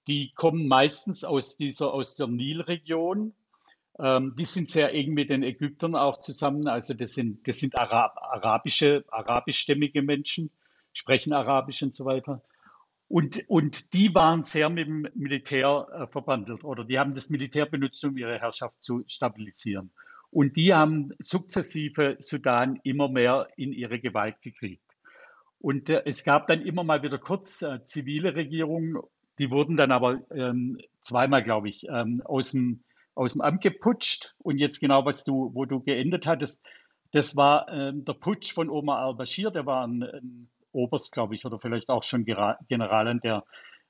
Die 0.08 0.32
kommen 0.34 0.68
meistens 0.68 1.24
aus 1.24 1.58
dieser, 1.58 1.94
aus 1.94 2.16
der 2.16 2.28
Nilregion. 2.28 3.34
Ähm, 3.98 4.36
die 4.38 4.46
sind 4.46 4.70
sehr 4.70 4.94
eng 4.94 5.14
mit 5.14 5.30
den 5.30 5.44
Ägyptern 5.44 5.96
auch 5.96 6.20
zusammen. 6.20 6.68
Also 6.68 6.94
das 6.94 7.14
sind, 7.14 7.48
das 7.48 7.60
sind 7.60 7.76
Arab, 7.76 8.18
arabische, 8.18 9.06
arabischstämmige 9.10 10.02
Menschen, 10.02 10.52
sprechen 10.94 11.34
Arabisch 11.34 11.82
und 11.82 11.96
so 11.96 12.06
weiter. 12.06 12.44
Und, 13.08 13.48
und 13.48 13.94
die 13.94 14.14
waren 14.16 14.44
sehr 14.44 14.70
mit 14.70 14.88
dem 14.88 15.08
Militär 15.14 15.88
äh, 15.92 16.08
verbandelt 16.08 16.64
oder 16.64 16.84
die 16.84 17.00
haben 17.00 17.14
das 17.14 17.30
Militär 17.30 17.66
benutzt, 17.68 18.04
um 18.04 18.18
ihre 18.18 18.40
Herrschaft 18.40 18.82
zu 18.82 19.04
stabilisieren. 19.08 19.92
Und 20.36 20.58
die 20.58 20.74
haben 20.74 21.14
sukzessive 21.20 22.18
Sudan 22.20 22.78
immer 22.84 23.08
mehr 23.08 23.48
in 23.56 23.72
ihre 23.72 24.02
Gewalt 24.02 24.42
gekriegt. 24.42 24.84
Und 25.60 25.90
äh, 25.90 26.02
es 26.04 26.26
gab 26.26 26.48
dann 26.48 26.62
immer 26.62 26.84
mal 26.84 27.04
wieder 27.04 27.18
kurz 27.18 27.62
äh, 27.62 27.86
zivile 27.86 28.36
Regierungen, 28.36 28.98
die 29.40 29.50
wurden 29.50 29.78
dann 29.78 29.94
aber 29.94 30.20
ähm, 30.32 30.78
zweimal, 31.00 31.42
glaube 31.42 31.70
ich, 31.70 31.88
ähm, 31.88 32.22
aus, 32.26 32.52
dem, 32.52 32.84
aus 33.14 33.32
dem 33.32 33.40
Amt 33.40 33.62
geputscht. 33.62 34.36
Und 34.40 34.58
jetzt 34.58 34.82
genau, 34.82 35.06
was 35.06 35.24
du, 35.24 35.52
wo 35.54 35.64
du 35.64 35.80
geendet 35.80 36.28
hattest, 36.28 36.62
das 37.14 37.38
war 37.38 37.70
ähm, 37.72 38.04
der 38.04 38.16
Putsch 38.16 38.54
von 38.54 38.70
Omar 38.70 39.06
al-Bashir, 39.06 39.52
der 39.52 39.66
war 39.66 39.88
ein, 39.88 40.04
ein 40.04 40.50
Oberst, 40.74 41.14
glaube 41.14 41.36
ich, 41.36 41.46
oder 41.46 41.60
vielleicht 41.60 41.88
auch 41.88 42.04
schon 42.04 42.26
General 42.26 43.08
in 43.08 43.22
der, 43.22 43.46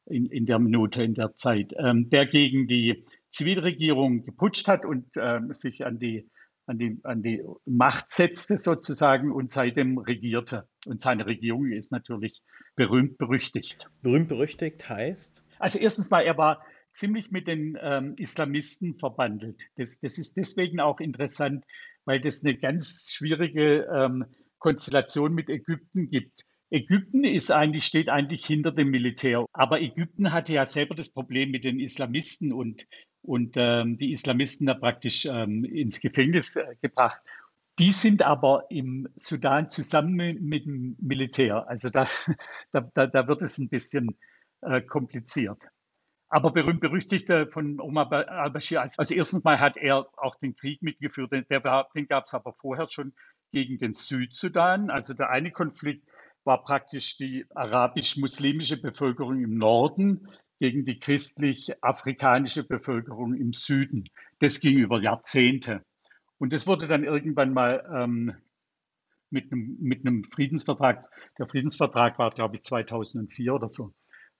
in, 0.05 0.27
in 0.27 0.45
der 0.45 0.59
Minute, 0.59 1.01
in 1.01 1.15
der 1.15 1.35
Zeit, 1.37 1.73
ähm, 1.79 2.11
der 2.11 2.27
gegen 2.27 2.67
die 2.67 3.03
Zivilregierung 3.31 4.23
geputscht 4.23 4.67
hat 4.67 4.85
und 4.85 5.07
ähm, 5.15 5.51
sich 5.51 5.87
an 5.87 5.97
die 5.97 6.29
an 6.67 6.77
die, 6.77 6.99
an 7.03 7.21
die 7.21 7.43
Macht 7.65 8.09
setzte 8.09 8.57
sozusagen 8.57 9.31
und 9.31 9.51
seitdem 9.51 9.97
regierte. 9.97 10.67
Und 10.85 11.01
seine 11.01 11.25
Regierung 11.25 11.71
ist 11.71 11.91
natürlich 11.91 12.41
berühmt 12.75 13.17
berüchtigt. 13.17 13.89
Berühmt 14.01 14.29
berüchtigt 14.29 14.89
heißt? 14.89 15.43
Also 15.59 15.79
erstens 15.79 16.09
mal, 16.09 16.21
er 16.21 16.37
war 16.37 16.63
ziemlich 16.91 17.31
mit 17.31 17.47
den 17.47 17.77
ähm, 17.81 18.15
Islamisten 18.17 18.95
verbandelt. 18.95 19.61
Das, 19.75 19.99
das 19.99 20.17
ist 20.17 20.37
deswegen 20.37 20.79
auch 20.79 20.99
interessant, 20.99 21.65
weil 22.05 22.19
das 22.19 22.43
eine 22.43 22.57
ganz 22.57 23.11
schwierige 23.11 23.87
ähm, 23.93 24.25
Konstellation 24.59 25.33
mit 25.33 25.49
Ägypten 25.49 26.09
gibt. 26.09 26.45
Ägypten 26.71 27.23
ist 27.23 27.51
eigentlich, 27.51 27.85
steht 27.85 28.09
eigentlich 28.09 28.45
hinter 28.45 28.71
dem 28.71 28.89
Militär. 28.89 29.45
Aber 29.53 29.81
Ägypten 29.81 30.33
hatte 30.33 30.53
ja 30.53 30.65
selber 30.65 30.95
das 30.95 31.09
Problem 31.09 31.51
mit 31.51 31.63
den 31.63 31.79
Islamisten 31.79 32.51
und 32.51 32.85
und 33.25 33.53
ähm, 33.57 33.97
die 33.97 34.11
Islamisten 34.11 34.67
da 34.67 34.73
praktisch 34.73 35.25
ähm, 35.25 35.63
ins 35.65 35.99
Gefängnis 35.99 36.55
äh, 36.55 36.75
gebracht. 36.81 37.21
Die 37.79 37.91
sind 37.91 38.21
aber 38.21 38.65
im 38.69 39.09
Sudan 39.17 39.69
zusammen 39.69 40.37
mit 40.41 40.65
dem 40.65 40.95
Militär. 40.99 41.67
Also 41.67 41.89
da, 41.89 42.07
da, 42.71 43.07
da 43.07 43.27
wird 43.27 43.41
es 43.41 43.57
ein 43.57 43.69
bisschen 43.69 44.17
äh, 44.61 44.81
kompliziert. 44.81 45.61
Aber 46.29 46.51
berühmt 46.51 46.79
berüchtigt 46.79 47.29
äh, 47.29 47.47
von 47.47 47.79
Omar 47.79 48.11
al-Bashir. 48.11 48.81
Also 48.81 49.13
erstens 49.13 49.43
mal 49.43 49.59
hat 49.59 49.77
er 49.77 50.07
auch 50.17 50.35
den 50.37 50.55
Krieg 50.55 50.81
mitgeführt. 50.81 51.31
Den, 51.31 51.45
den 51.49 52.07
gab 52.07 52.25
es 52.25 52.33
aber 52.33 52.53
vorher 52.53 52.89
schon 52.89 53.13
gegen 53.51 53.77
den 53.77 53.93
Südsudan. 53.93 54.89
Also 54.89 55.13
der 55.13 55.29
eine 55.29 55.51
Konflikt 55.51 56.07
war 56.45 56.63
praktisch 56.63 57.17
die 57.17 57.45
arabisch-muslimische 57.55 58.77
Bevölkerung 58.77 59.43
im 59.43 59.57
Norden 59.57 60.29
gegen 60.59 60.85
die 60.85 60.97
christlich-afrikanische 60.97 62.63
Bevölkerung 62.63 63.33
im 63.33 63.53
Süden. 63.53 64.05
Das 64.39 64.59
ging 64.59 64.77
über 64.77 65.01
Jahrzehnte. 65.01 65.83
Und 66.37 66.53
das 66.53 66.67
wurde 66.67 66.87
dann 66.87 67.03
irgendwann 67.03 67.53
mal 67.53 67.83
ähm, 67.93 68.35
mit, 69.29 69.51
einem, 69.51 69.77
mit 69.79 70.05
einem 70.05 70.23
Friedensvertrag, 70.23 71.09
der 71.37 71.47
Friedensvertrag 71.47 72.19
war, 72.19 72.31
glaube 72.31 72.55
ich, 72.55 72.63
2004 72.63 73.53
oder 73.53 73.69
so, 73.69 73.93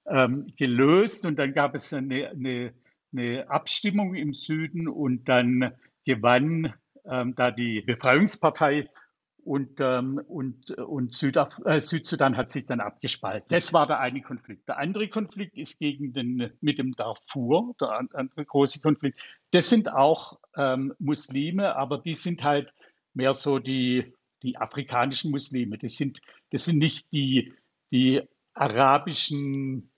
ähm, 0.08 0.48
gelöst. 0.58 1.26
Und 1.26 1.38
dann 1.38 1.54
gab 1.54 1.76
es 1.76 1.94
eine, 1.94 2.30
eine, 2.30 2.74
eine, 3.12 3.50
Abstimmung 3.50 4.16
im 4.16 4.34
Süden 4.34 4.88
und 4.88 5.28
dann 5.28 5.74
gewann 6.06 6.74
ähm, 7.06 7.36
da 7.36 7.52
die 7.52 7.82
Befreiungspartei 7.82 8.90
und, 9.46 9.80
ähm, 9.80 10.20
und, 10.28 10.72
und 10.72 11.14
Südaf 11.14 11.62
äh, 11.66 11.80
Südsudan 11.80 12.36
hat 12.36 12.50
sich 12.50 12.66
dann 12.66 12.80
abgespalten. 12.80 13.48
Das 13.50 13.74
war 13.74 13.86
der 13.86 14.00
eine 14.00 14.22
Konflikt. 14.22 14.68
Der 14.68 14.80
andere 14.80 15.08
Konflikt 15.08 15.56
ist 15.56 15.78
gegen 15.78 16.14
den, 16.14 16.52
mit 16.62 16.80
dem 16.80 16.96
Darfur, 16.96 17.76
der 17.80 18.08
andere 18.14 18.44
große 18.44 18.82
Konflikt. 18.82 19.20
Das 19.52 19.70
sind 19.70 19.88
auch 19.88 20.40
ähm, 20.58 20.96
Muslime, 20.98 21.76
aber 21.76 22.00
die 22.00 22.16
sind 22.16 22.44
halt 22.44 22.74
mehr 23.14 23.36
so 23.36 23.60
die, 23.60 24.14
die 24.42 24.58
afrikanischen 24.58 25.30
Muslime. 25.30 25.78
Das 25.78 25.96
sind, 25.96 26.22
das 26.52 26.66
sind 26.66 26.80
nicht 26.80 27.12
die, 27.12 27.54
die 27.92 28.24
arabischen, 28.56 29.92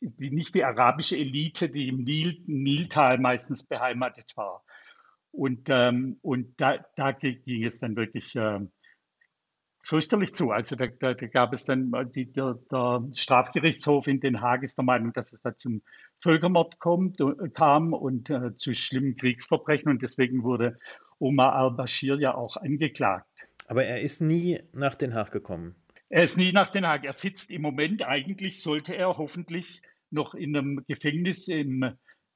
die, 0.00 0.32
nicht 0.32 0.52
die 0.56 0.64
arabische 0.64 1.16
Elite, 1.16 1.68
die 1.68 1.86
im 1.88 2.02
Nil, 2.02 2.42
Niltal 2.46 3.18
meistens 3.18 3.62
beheimatet 3.62 4.36
war. 4.36 4.64
Und, 5.30 5.68
ähm, 5.70 6.18
und 6.22 6.60
da, 6.60 6.84
da 6.96 7.12
ging 7.12 7.64
es 7.64 7.78
dann 7.78 7.94
wirklich 7.94 8.34
äh, 8.34 8.58
fürchterlich 9.82 10.34
zu. 10.34 10.50
Also 10.50 10.76
da, 10.76 10.86
da, 10.86 11.14
da 11.14 11.26
gab 11.26 11.52
es 11.52 11.64
dann, 11.64 11.92
die, 12.14 12.26
der, 12.26 12.58
der, 12.70 13.04
Strafgerichtshof 13.14 14.06
in 14.06 14.20
Den 14.20 14.40
Haag 14.40 14.62
ist 14.62 14.78
der 14.78 14.84
Meinung, 14.84 15.12
dass 15.12 15.32
es 15.32 15.42
da 15.42 15.56
zum 15.56 15.82
Völkermord 16.20 16.78
kommt, 16.78 17.20
äh, 17.20 17.48
kam 17.52 17.92
und 17.92 18.30
äh, 18.30 18.56
zu 18.56 18.74
schlimmen 18.74 19.16
Kriegsverbrechen. 19.16 19.90
Und 19.90 20.02
deswegen 20.02 20.42
wurde 20.42 20.78
Omar 21.18 21.54
al-Bashir 21.54 22.18
ja 22.18 22.34
auch 22.34 22.56
angeklagt. 22.56 23.26
Aber 23.66 23.84
er 23.84 24.00
ist 24.00 24.20
nie 24.20 24.60
nach 24.72 24.94
Den 24.94 25.14
Haag 25.14 25.30
gekommen. 25.30 25.74
Er 26.08 26.24
ist 26.24 26.36
nie 26.36 26.52
nach 26.52 26.70
Den 26.70 26.86
Haag. 26.86 27.04
Er 27.04 27.12
sitzt 27.12 27.50
im 27.50 27.62
Moment, 27.62 28.02
eigentlich 28.02 28.60
sollte 28.62 28.96
er 28.96 29.16
hoffentlich 29.16 29.80
noch 30.10 30.34
in 30.34 30.56
einem 30.56 30.84
Gefängnis 30.88 31.46
im, 31.46 31.84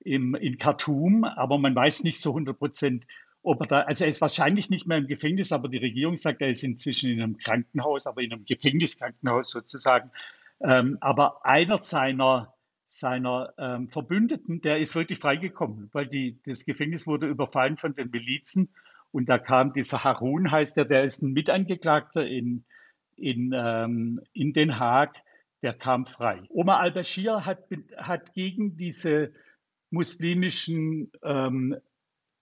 im, 0.00 0.34
in 0.36 0.58
Khartoum, 0.58 1.24
aber 1.24 1.58
man 1.58 1.74
weiß 1.74 2.04
nicht 2.04 2.20
so 2.20 2.30
100 2.30 2.56
Prozent, 2.56 3.04
ob 3.44 3.60
er 3.60 3.66
da, 3.66 3.80
also 3.82 4.04
er 4.04 4.10
ist 4.10 4.20
wahrscheinlich 4.20 4.70
nicht 4.70 4.86
mehr 4.86 4.98
im 4.98 5.06
Gefängnis, 5.06 5.52
aber 5.52 5.68
die 5.68 5.78
Regierung 5.78 6.16
sagt, 6.16 6.40
er 6.40 6.50
ist 6.50 6.64
inzwischen 6.64 7.10
in 7.10 7.22
einem 7.22 7.36
Krankenhaus, 7.36 8.06
aber 8.06 8.22
in 8.22 8.32
einem 8.32 8.44
Gefängniskrankenhaus 8.44 9.50
sozusagen. 9.50 10.10
Ähm, 10.60 10.96
aber 11.00 11.44
einer 11.44 11.82
seiner, 11.82 12.54
seiner 12.88 13.52
ähm, 13.58 13.88
Verbündeten, 13.88 14.62
der 14.62 14.78
ist 14.78 14.94
wirklich 14.94 15.18
freigekommen, 15.18 15.90
weil 15.92 16.06
die, 16.06 16.40
das 16.46 16.64
Gefängnis 16.64 17.06
wurde 17.06 17.26
überfallen 17.26 17.76
von 17.76 17.94
den 17.94 18.10
Milizen 18.10 18.70
und 19.12 19.28
da 19.28 19.38
kam 19.38 19.74
dieser 19.74 20.02
Harun, 20.02 20.50
heißt 20.50 20.78
er, 20.78 20.86
der 20.86 21.04
ist 21.04 21.22
ein 21.22 21.32
Mitangeklagter 21.32 22.26
in, 22.26 22.64
in, 23.16 23.52
ähm, 23.54 24.20
in 24.32 24.54
Den 24.54 24.78
Haag, 24.78 25.14
der 25.62 25.74
kam 25.74 26.06
frei. 26.06 26.42
Omar 26.48 26.80
al-Bashir 26.80 27.44
hat, 27.44 27.64
hat 27.96 28.32
gegen 28.32 28.76
diese 28.76 29.32
muslimischen 29.90 31.12
ähm, 31.22 31.76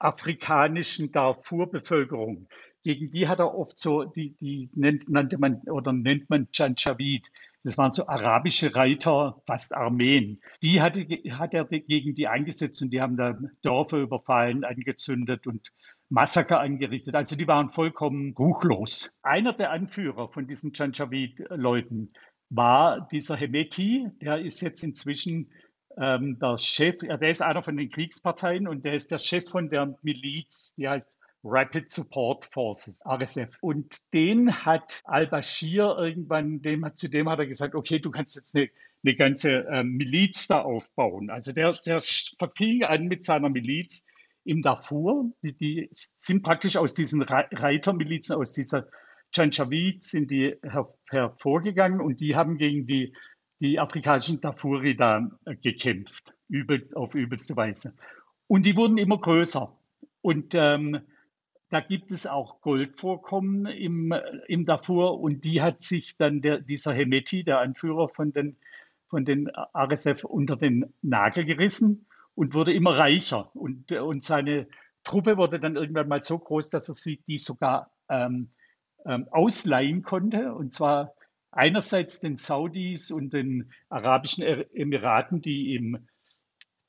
afrikanischen 0.03 1.13
Darfur-Bevölkerung. 1.13 2.49
Gegen 2.83 3.11
die 3.11 3.29
hat 3.29 3.39
er 3.39 3.55
oft 3.55 3.79
so, 3.79 4.05
die, 4.05 4.35
die 4.41 4.71
nennt, 4.75 5.09
nannte 5.09 5.39
man 5.39 5.63
oder 5.69 5.93
nennt 5.93 6.29
man 6.31 6.49
Janjaweed. 6.53 7.25
Das 7.65 7.79
waren 7.79 7.93
so 7.93 8.09
arabische 8.09 8.75
Reiter, 8.75 9.41
fast 9.47 9.73
Armeen. 9.73 10.41
Die 10.63 10.83
hatte, 10.83 11.07
hat 11.31 11.55
er 11.55 11.65
gegen 11.65 12.15
die 12.15 12.27
eingesetzt 12.27 12.83
und 12.83 12.93
die 12.93 13.01
haben 13.01 13.17
da 13.17 13.39
Dörfer 13.63 13.99
überfallen, 13.99 14.65
angezündet 14.65 15.47
und 15.47 15.71
Massaker 16.09 16.59
angerichtet. 16.59 17.15
Also 17.15 17.37
die 17.37 17.47
waren 17.47 17.69
vollkommen 17.69 18.35
ruchlos. 18.37 19.13
Einer 19.23 19.53
der 19.53 19.71
Anführer 19.71 20.29
von 20.29 20.49
diesen 20.49 20.73
Janjaweed-Leuten 20.75 22.13
war 22.51 23.09
dieser 23.13 23.37
Hemeti. 23.37 24.09
Der 24.21 24.41
ist 24.41 24.61
jetzt 24.61 24.83
inzwischen 24.83 25.53
ähm, 25.99 26.39
der 26.39 26.59
Chef, 26.59 26.99
der 26.99 27.31
ist 27.31 27.43
einer 27.43 27.63
von 27.63 27.77
den 27.77 27.91
Kriegsparteien 27.91 28.69
und 28.69 28.85
der 28.85 28.95
ist 28.95 29.11
der 29.11 29.19
Chef 29.19 29.49
von 29.49 29.69
der 29.69 29.97
Miliz, 30.03 30.75
die 30.77 30.89
heißt 30.89 31.19
Rapid 31.45 31.91
Support 31.91 32.47
Forces, 32.47 33.05
RSF. 33.05 33.59
Und 33.61 34.01
den 34.13 34.65
hat 34.65 35.03
al-Bashir 35.05 35.97
irgendwann, 35.99 36.63
dem, 36.63 36.89
zu 36.95 37.09
dem 37.09 37.29
hat 37.29 37.41
er 37.41 37.47
gesagt, 37.47 37.75
okay, 37.75 37.99
du 37.99 38.11
kannst 38.11 38.37
jetzt 38.37 38.55
eine, 38.55 38.69
eine 39.05 39.17
ganze 39.17 39.67
ähm, 39.71 39.97
Miliz 39.97 40.47
da 40.47 40.61
aufbauen. 40.61 41.31
Also 41.31 41.53
der, 41.53 41.73
der 41.85 42.03
verfing 42.39 42.85
an 42.85 43.09
mit 43.09 43.25
seiner 43.25 43.49
Miliz 43.49 44.05
im 44.45 44.63
Darfur. 44.63 45.33
Die, 45.43 45.53
die 45.53 45.89
sind 45.91 46.43
praktisch 46.43 46.77
aus 46.77 46.95
diesen 46.95 47.23
Reitermilizen, 47.23 48.37
aus 48.37 48.53
dieser 48.53 48.87
Janjaweed 49.35 50.05
sind 50.05 50.31
die 50.31 50.57
her, 50.63 50.89
hervorgegangen 51.09 52.01
und 52.01 52.21
die 52.21 52.37
haben 52.37 52.59
gegen 52.59 52.87
die 52.87 53.15
die 53.63 53.79
afrikanischen 53.79 54.41
Darfuri 54.41 54.97
da 54.97 55.31
äh, 55.47 55.55
gekämpft, 55.55 56.35
übel, 56.49 56.89
auf 56.95 57.15
übelste 57.15 57.57
Weise. 57.57 57.95
Und 58.49 58.67
die 58.67 58.77
wurden 58.77 58.99
immer 58.99 59.19
größer. 59.19 59.73
Und 60.21 60.55
ähm, 60.55 61.01
da 61.71 61.81
gibt 61.81 62.11
es 62.11 62.27
auch 62.27 62.61
Goldvorkommen 62.61 63.67
im, 63.67 64.13
im 64.49 64.67
Darfur 64.67 65.21
und 65.21 65.45
die 65.45 65.63
hat 65.63 65.81
sich 65.81 66.17
dann 66.17 66.43
der, 66.43 66.61
dieser 66.61 66.93
Hemeti, 66.93 67.45
der 67.45 67.61
Anführer 67.61 68.09
von 68.09 68.33
den, 68.33 68.57
von 69.09 69.25
den 69.25 69.49
RSF, 69.75 70.25
unter 70.25 70.57
den 70.57 70.93
Nagel 71.01 71.45
gerissen 71.45 72.07
und 72.35 72.55
wurde 72.55 72.75
immer 72.75 72.99
reicher. 72.99 73.55
Und, 73.55 73.91
und 73.93 74.23
seine 74.23 74.67
Truppe 75.05 75.37
wurde 75.37 75.61
dann 75.61 75.77
irgendwann 75.77 76.09
mal 76.09 76.23
so 76.23 76.39
groß, 76.39 76.71
dass 76.71 76.89
er 76.89 76.95
sie 76.95 77.23
die 77.27 77.39
sogar 77.39 77.91
ähm, 78.09 78.51
ähm, 79.07 79.29
ausleihen 79.31 80.03
konnte. 80.03 80.53
Und 80.53 80.75
zwar 80.75 81.15
einerseits 81.53 82.19
den 82.21 82.37
Saudis 82.37 83.11
und 83.11 83.33
den 83.33 83.71
Arabischen 83.89 84.43
Emiraten, 84.43 85.41
die 85.41 85.75
im, 85.75 86.09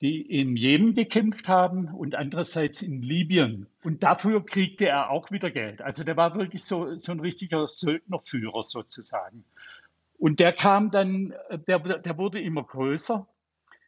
die 0.02 0.22
im 0.22 0.56
Jemen 0.56 0.96
gekämpft 0.96 1.48
haben 1.48 1.90
und 1.90 2.16
andererseits 2.16 2.82
in 2.82 3.02
Libyen. 3.02 3.68
Und 3.84 4.04
dafür 4.04 4.44
kriegte 4.44 4.88
er 4.88 5.12
auch 5.12 5.32
wieder 5.32 5.52
Geld. 5.52 5.82
Also 5.82 6.04
der 6.04 6.18
war 6.18 6.36
wirklich 6.36 6.64
so, 6.64 6.98
so 6.98 7.12
ein 7.12 7.20
richtiger 7.20 7.68
Söldnerführer 7.68 8.64
sozusagen. 8.64 9.44
Und 10.18 10.40
der 10.40 10.54
kam 10.54 10.90
dann, 10.90 11.34
der, 11.68 11.80
der 11.80 12.18
wurde 12.18 12.42
immer 12.42 12.64
größer, 12.64 13.28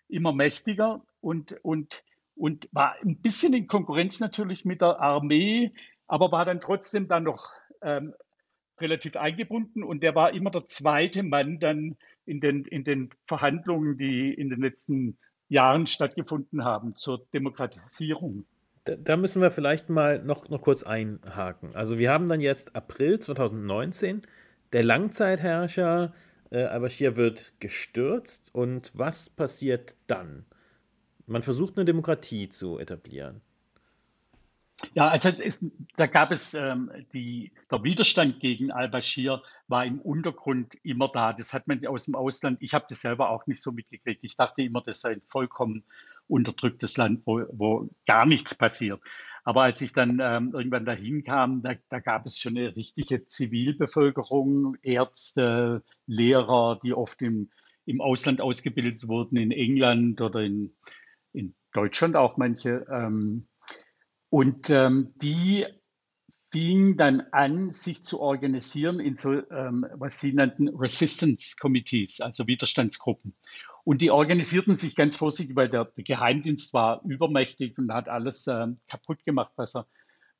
immer 0.09 0.33
mächtiger 0.33 1.01
und, 1.21 1.55
und, 1.63 2.03
und 2.35 2.67
war 2.73 2.95
ein 3.01 3.17
bisschen 3.21 3.53
in 3.53 3.67
Konkurrenz 3.67 4.19
natürlich 4.19 4.65
mit 4.65 4.81
der 4.81 4.99
Armee, 4.99 5.71
aber 6.07 6.33
war 6.33 6.43
dann 6.43 6.59
trotzdem 6.59 7.07
dann 7.07 7.23
noch 7.23 7.49
ähm, 7.81 8.13
relativ 8.79 9.15
eingebunden 9.15 9.83
und 9.83 10.03
der 10.03 10.15
war 10.15 10.33
immer 10.33 10.51
der 10.51 10.65
zweite 10.65 11.23
Mann 11.23 11.59
dann 11.59 11.95
in 12.25 12.41
den, 12.41 12.65
in 12.65 12.83
den 12.83 13.09
Verhandlungen, 13.27 13.97
die 13.97 14.33
in 14.33 14.49
den 14.49 14.61
letzten 14.61 15.17
Jahren 15.47 15.88
stattgefunden 15.88 16.63
haben 16.63 16.95
zur 16.95 17.25
Demokratisierung. 17.33 18.45
Da, 18.85 18.95
da 18.95 19.17
müssen 19.17 19.41
wir 19.41 19.51
vielleicht 19.51 19.89
mal 19.89 20.23
noch, 20.23 20.49
noch 20.49 20.61
kurz 20.61 20.83
einhaken. 20.83 21.75
Also 21.75 21.97
wir 21.97 22.11
haben 22.11 22.29
dann 22.29 22.39
jetzt 22.39 22.75
April 22.75 23.19
2019, 23.19 24.21
der 24.73 24.83
Langzeitherrscher 24.83 26.13
äh, 26.51 26.63
Al-Bashir 26.63 27.15
wird 27.15 27.53
gestürzt 27.59 28.53
und 28.53 28.91
was 28.93 29.29
passiert 29.29 29.95
dann? 30.07 30.45
Man 31.27 31.41
versucht 31.41 31.77
eine 31.77 31.85
Demokratie 31.85 32.49
zu 32.49 32.77
etablieren. 32.77 33.41
Ja, 34.93 35.07
also 35.07 35.29
es, 35.29 35.57
da 35.95 36.05
gab 36.05 36.31
es 36.31 36.53
ähm, 36.53 36.91
die, 37.13 37.53
der 37.71 37.83
Widerstand 37.83 38.39
gegen 38.39 38.71
al-Bashir 38.71 39.41
war 39.67 39.85
im 39.85 39.99
Untergrund 39.99 40.75
immer 40.83 41.09
da. 41.09 41.33
Das 41.33 41.53
hat 41.53 41.67
man 41.67 41.85
aus 41.88 42.05
dem 42.05 42.15
Ausland, 42.15 42.57
ich 42.61 42.73
habe 42.73 42.85
das 42.89 43.01
selber 43.01 43.29
auch 43.29 43.47
nicht 43.47 43.61
so 43.61 43.71
mitgekriegt. 43.71 44.23
Ich 44.23 44.35
dachte 44.35 44.63
immer, 44.63 44.81
das 44.81 45.01
sei 45.01 45.13
ein 45.13 45.21
vollkommen 45.27 45.83
unterdrücktes 46.27 46.97
Land, 46.97 47.21
wo, 47.25 47.43
wo 47.51 47.89
gar 48.05 48.25
nichts 48.25 48.55
passiert. 48.55 49.01
Aber 49.43 49.61
als 49.61 49.79
ich 49.79 49.93
dann 49.93 50.19
ähm, 50.21 50.51
irgendwann 50.53 50.85
dahin 50.85 51.23
kam, 51.23 51.61
da, 51.61 51.75
da 51.89 51.99
gab 51.99 52.25
es 52.25 52.39
schon 52.39 52.57
eine 52.57 52.75
richtige 52.75 53.25
Zivilbevölkerung, 53.25 54.75
Ärzte, 54.81 55.83
Lehrer, 56.07 56.79
die 56.83 56.93
oft 56.93 57.21
im, 57.21 57.51
im 57.85 58.01
Ausland 58.01 58.41
ausgebildet 58.41 59.07
wurden, 59.07 59.38
in 59.38 59.51
England 59.51 60.19
oder 60.19 60.41
in, 60.41 60.75
in 61.31 61.53
Deutschland 61.73 62.15
auch 62.15 62.38
manche. 62.38 62.88
Ähm, 62.91 63.47
und 64.36 64.69
ähm, 64.69 65.13
die 65.21 65.65
fing 66.52 66.98
dann 66.98 67.21
an, 67.32 67.71
sich 67.71 68.04
zu 68.04 68.19
organisieren 68.19 69.00
in 69.00 69.15
so, 69.15 69.32
ähm, 69.32 69.86
was 69.93 70.19
sie 70.19 70.34
nannten 70.34 70.67
Resistance 70.67 71.56
Committees, 71.58 72.19
also 72.19 72.45
Widerstandsgruppen. 72.45 73.34
Und 73.86 74.02
die 74.02 74.12
organisierten 74.12 74.76
sich 74.76 74.98
ganz 74.98 75.15
vorsichtig, 75.15 75.56
weil 75.56 75.69
der, 75.69 75.89
Geheimdienst 75.95 76.74
war 76.74 77.02
übermächtig 77.06 77.78
und 77.78 77.93
hat 77.93 78.10
alles 78.10 78.45
ähm, 78.48 78.82
kaputt 78.89 79.24
gemacht, 79.24 79.54
was 79.56 79.74
er, 79.74 79.88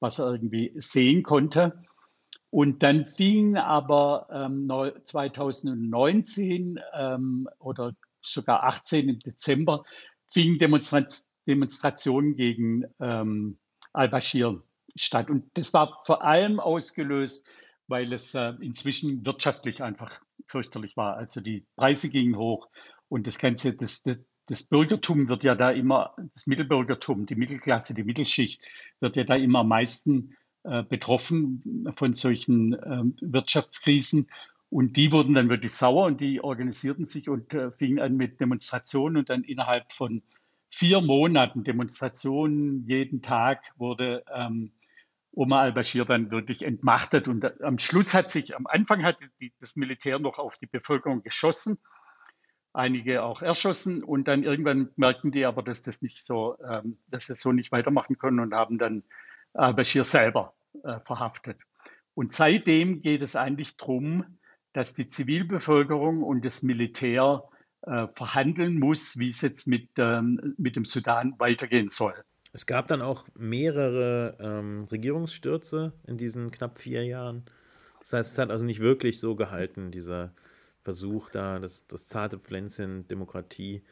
was 0.02 0.20
er 0.20 0.30
irgendwie 0.30 0.74
sehen 0.76 1.24
konnte. 1.24 1.82
Und 2.50 2.84
dann 2.84 3.06
fing 3.06 3.56
aber 3.56 4.28
ähm, 4.30 4.70
2019 5.06 6.82
ähm, 6.98 7.48
oder 7.60 7.94
sogar 8.22 8.66
18 8.66 9.08
im 9.08 9.20
Dezember 9.20 9.86
fingen 10.26 10.58
Demonstra 10.58 11.08
Demonstrationen 11.48 12.36
gegen 12.36 12.84
ähm, 13.00 13.58
al-Bashir 13.96 14.62
statt. 14.96 15.30
Und 15.30 15.46
das 15.56 15.74
war 15.74 16.02
vor 16.06 16.24
allem 16.24 16.60
ausgelöst, 16.60 17.48
weil 17.88 18.12
es 18.14 18.34
äh, 18.34 18.54
inzwischen 18.60 19.26
wirtschaftlich 19.26 19.84
einfach 19.84 20.20
fürchterlich 20.48 20.98
war. 20.98 21.18
Also 21.18 21.42
die 21.42 21.66
Preise 21.76 22.10
gingen 22.10 22.38
hoch 22.38 22.70
und 23.10 23.28
das 23.28 23.38
Ganze, 23.38 23.74
das, 23.74 24.04
das, 24.04 24.20
das 24.48 24.64
Bürgertum 24.64 25.30
wird 25.30 25.44
ja 25.44 25.56
da 25.56 25.72
immer, 25.72 26.16
das 26.34 26.48
Mittelbürgertum, 26.48 27.26
die 27.26 27.36
Mittelklasse, 27.36 27.94
die 27.94 28.04
Mittelschicht 28.04 28.64
wird 29.00 29.16
ja 29.16 29.24
da 29.24 29.36
immer 29.36 29.60
am 29.60 29.70
meisten 29.70 30.36
äh, 30.64 30.84
betroffen 30.84 31.88
von 31.96 32.14
solchen 32.14 32.74
äh, 32.74 33.04
Wirtschaftskrisen. 33.22 34.28
Und 34.70 34.98
die 34.98 35.12
wurden 35.12 35.36
dann 35.36 35.50
wirklich 35.50 35.74
sauer 35.74 36.06
und 36.06 36.22
die 36.22 36.42
organisierten 36.42 37.06
sich 37.06 37.30
und 37.30 37.54
äh, 37.54 37.72
fingen 37.72 38.00
an 38.00 38.18
mit 38.18 38.40
Demonstrationen 38.40 39.18
und 39.18 39.30
dann 39.30 39.44
innerhalb 39.44 39.94
von 39.94 40.24
vier 40.76 41.00
Monaten 41.00 41.64
Demonstrationen 41.64 42.86
jeden 42.86 43.22
Tag 43.22 43.64
wurde 43.78 44.26
ähm, 44.30 44.74
Omar 45.32 45.62
al-Bashir 45.62 46.04
dann 46.04 46.32
wirklich 46.32 46.64
entmachtet. 46.64 47.30
Und 47.30 47.62
am 47.62 47.78
Schluss 47.78 48.14
hat 48.14 48.30
sich, 48.30 48.58
am 48.58 48.68
Anfang 48.68 49.04
hat 49.04 49.20
die, 49.40 49.54
das 49.62 49.78
Militär 49.78 50.20
noch 50.20 50.38
auf 50.38 50.58
die 50.58 50.66
Bevölkerung 50.66 51.24
geschossen, 51.24 51.78
einige 52.74 53.24
auch 53.24 53.42
erschossen. 53.42 54.04
Und 54.04 54.28
dann 54.28 54.44
irgendwann 54.44 54.90
merkten 54.98 55.32
die 55.32 55.46
aber, 55.46 55.64
dass 55.64 55.82
das 55.82 56.02
nicht 56.02 56.26
so, 56.26 56.58
ähm, 56.70 56.98
dass 57.08 57.28
das 57.28 57.40
so 57.40 57.54
nicht 57.54 57.72
weitermachen 57.72 58.18
können 58.18 58.42
und 58.42 58.54
haben 58.54 58.78
dann 58.78 59.04
al-Bashir 59.54 60.04
selber 60.04 60.56
äh, 60.84 61.00
verhaftet. 61.06 61.58
Und 62.16 62.34
seitdem 62.34 63.02
geht 63.02 63.22
es 63.22 63.38
eigentlich 63.38 63.78
darum, 63.78 64.26
dass 64.74 64.94
die 64.94 65.08
Zivilbevölkerung 65.08 66.22
und 66.22 66.44
das 66.44 66.64
Militär 66.64 67.48
äh, 67.86 68.08
verhandeln 68.16 68.80
muss, 68.80 69.18
wie 69.20 69.30
es 69.30 69.42
jetzt 69.42 69.68
mit, 69.68 69.90
ähm, 69.98 70.56
mit 70.58 70.76
dem 70.76 70.86
Sudan 70.86 71.36
weitergehen 71.38 71.90
soll. 71.90 72.14
Es 72.54 72.66
gab 72.66 72.88
dann 72.88 73.02
auch 73.02 73.26
mehrere 73.38 74.38
ähm, 74.40 74.86
Regierungsstürze 74.90 75.94
in 76.08 76.18
diesen 76.18 76.52
knapp 76.52 76.80
vier 76.80 77.06
Jahren. 77.06 77.44
Das 78.00 78.14
heißt, 78.14 78.32
es 78.34 78.38
hat 78.38 78.50
also 78.50 78.66
nicht 78.66 78.80
wirklich 78.80 79.20
so 79.20 79.36
gehalten, 79.36 79.92
dieser 79.92 80.34
Versuch 80.84 81.30
da, 81.32 81.60
das, 81.60 81.86
das 81.88 82.08
zarte 82.08 82.40
Pflänzchen 82.40 83.08
Demokratie 83.08 83.84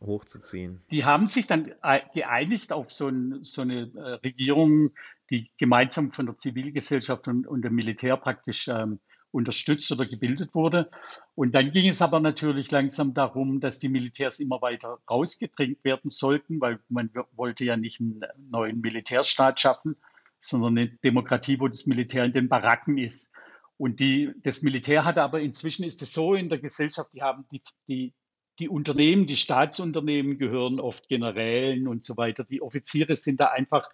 hochzuziehen. 0.00 0.82
Die 0.90 1.04
haben 1.04 1.28
sich 1.28 1.46
dann 1.46 1.74
geeinigt 2.14 2.72
auf 2.72 2.90
so, 2.90 3.08
ein, 3.08 3.44
so 3.44 3.62
eine 3.62 3.92
äh, 3.94 4.26
Regierung, 4.26 4.90
die 5.30 5.50
gemeinsam 5.58 6.12
von 6.12 6.26
der 6.26 6.36
Zivilgesellschaft 6.36 7.28
und, 7.28 7.46
und 7.46 7.62
dem 7.62 7.74
Militär 7.74 8.16
praktisch 8.16 8.68
ähm, 8.68 9.00
unterstützt 9.32 9.90
oder 9.90 10.06
gebildet 10.06 10.54
wurde. 10.54 10.90
Und 11.34 11.54
dann 11.54 11.72
ging 11.72 11.88
es 11.88 12.02
aber 12.02 12.20
natürlich 12.20 12.70
langsam 12.70 13.14
darum, 13.14 13.60
dass 13.60 13.78
die 13.78 13.88
Militärs 13.88 14.38
immer 14.38 14.62
weiter 14.62 14.98
rausgedrängt 15.10 15.82
werden 15.84 16.10
sollten, 16.10 16.60
weil 16.60 16.78
man 16.88 17.10
wollte 17.32 17.64
ja 17.64 17.76
nicht 17.76 18.00
einen 18.00 18.22
neuen 18.50 18.80
Militärstaat 18.80 19.60
schaffen, 19.60 19.96
sondern 20.40 20.78
eine 20.78 20.88
Demokratie, 20.88 21.58
wo 21.58 21.68
das 21.68 21.86
Militär 21.86 22.24
in 22.24 22.32
den 22.32 22.48
Baracken 22.48 22.98
ist. 22.98 23.32
Und 23.78 24.00
die, 24.00 24.32
das 24.42 24.62
Militär 24.62 25.04
hatte 25.04 25.22
aber 25.22 25.40
inzwischen 25.40 25.84
ist 25.84 26.02
es 26.02 26.12
so 26.12 26.34
in 26.34 26.48
der 26.48 26.58
Gesellschaft, 26.58 27.10
die 27.14 27.22
haben 27.22 27.46
die, 27.50 27.62
die, 27.88 28.14
die 28.58 28.68
Unternehmen, 28.68 29.26
die 29.26 29.36
Staatsunternehmen 29.36 30.38
gehören 30.38 30.78
oft 30.78 31.08
Generälen 31.08 31.88
und 31.88 32.04
so 32.04 32.16
weiter. 32.16 32.44
Die 32.44 32.62
Offiziere 32.62 33.16
sind 33.16 33.40
da 33.40 33.46
einfach 33.46 33.88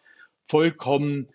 vollkommen 0.47 1.29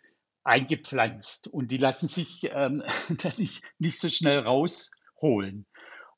eingepflanzt 0.43 1.47
und 1.47 1.71
die 1.71 1.77
lassen 1.77 2.07
sich 2.07 2.49
ähm, 2.51 2.83
nicht, 3.37 3.63
nicht 3.79 3.99
so 3.99 4.09
schnell 4.09 4.39
rausholen. 4.39 5.65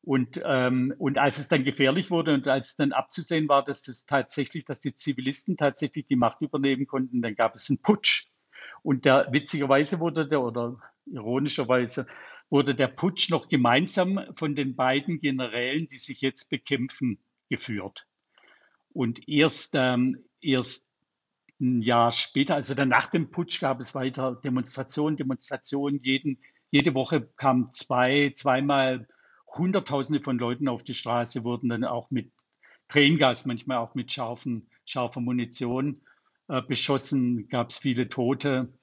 Und, 0.02 0.40
ähm, 0.46 0.94
und 1.00 1.18
als 1.18 1.40
es 1.40 1.48
dann 1.48 1.64
gefährlich 1.64 2.12
wurde 2.12 2.36
und 2.36 2.48
als 2.48 2.68
es 2.68 2.76
dann 2.76 2.92
abzusehen 2.92 3.50
war, 3.50 3.66
dass 3.66 3.82
das 3.82 4.06
tatsächlich, 4.06 4.64
dass 4.64 4.80
die 4.80 4.94
Zivilisten 4.94 5.58
tatsächlich 5.58 6.06
die 6.06 6.16
Macht 6.16 6.42
übernehmen 6.42 6.86
konnten, 6.86 7.24
dann 7.24 7.36
gab 7.36 7.56
es 7.56 7.70
einen 7.70 7.82
Putsch. 7.82 8.28
Und 8.84 9.06
der 9.06 9.28
witzigerweise 9.32 10.00
wurde 10.00 10.28
der 10.28 10.44
oder 10.44 10.78
ironischerweise 11.08 12.06
wurde 12.52 12.76
der 12.76 12.88
Putsch 12.88 13.32
noch 13.32 13.50
gemeinsam 13.50 14.20
von 14.34 14.56
den 14.56 14.76
beiden 14.76 15.20
Generälen, 15.20 15.90
die 15.90 15.98
sich 15.98 16.22
jetzt 16.22 16.52
bekämpfen, 16.52 17.18
geführt. 17.50 18.06
Und 18.90 19.28
erst, 19.28 19.72
ähm, 19.74 20.24
erst 20.40 20.85
ein 21.60 21.82
Jahr 21.82 22.12
später, 22.12 22.56
also 22.56 22.74
dann 22.74 22.90
nach 22.90 23.08
dem 23.08 23.32
Putsch, 23.32 23.60
gab 23.60 23.80
es 23.80 23.96
weiter 23.96 24.36
Demonstrationen, 24.44 25.18
Demonstrationen. 25.18 26.02
Jeden, 26.04 26.40
jede 26.70 26.94
Woche 26.94 27.30
kamen 27.38 27.72
zwei, 27.72 28.32
zweimal 28.36 29.08
Hunderttausende 29.48 30.22
von 30.22 30.38
Leuten 30.38 30.68
auf 30.68 30.84
die 30.84 30.94
Straße, 30.94 31.44
wurden 31.44 31.70
dann 31.70 31.86
auch 31.86 32.12
mit 32.12 32.32
Tränengas, 32.90 33.46
manchmal 33.46 33.78
auch 33.78 33.96
mit 33.96 34.12
scharfen, 34.12 34.70
scharfer 34.86 35.22
Munition 35.22 36.02
äh, 36.48 36.62
beschossen, 36.62 37.48
gab 37.48 37.70
es 37.70 37.78
viele 37.78 38.10
Tote. 38.10 38.74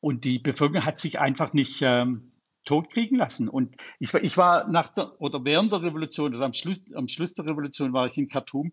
Und 0.00 0.24
die 0.24 0.38
Bevölkerung 0.38 0.84
hat 0.84 0.98
sich 0.98 1.20
einfach 1.20 1.52
nicht 1.52 1.80
ähm, 1.82 2.30
totkriegen 2.64 3.18
lassen. 3.18 3.48
Und 3.48 3.76
ich, 3.98 4.12
ich 4.14 4.36
war 4.36 4.68
nach 4.68 4.88
der 4.88 5.20
oder 5.20 5.44
während 5.44 5.72
der 5.72 5.82
Revolution 5.82 6.34
oder 6.34 6.44
am 6.44 6.54
Schluss, 6.54 6.80
am 6.94 7.08
Schluss 7.08 7.34
der 7.34 7.46
Revolution 7.46 7.92
war 7.92 8.06
ich 8.06 8.16
in 8.16 8.28
Khartoum 8.28 8.72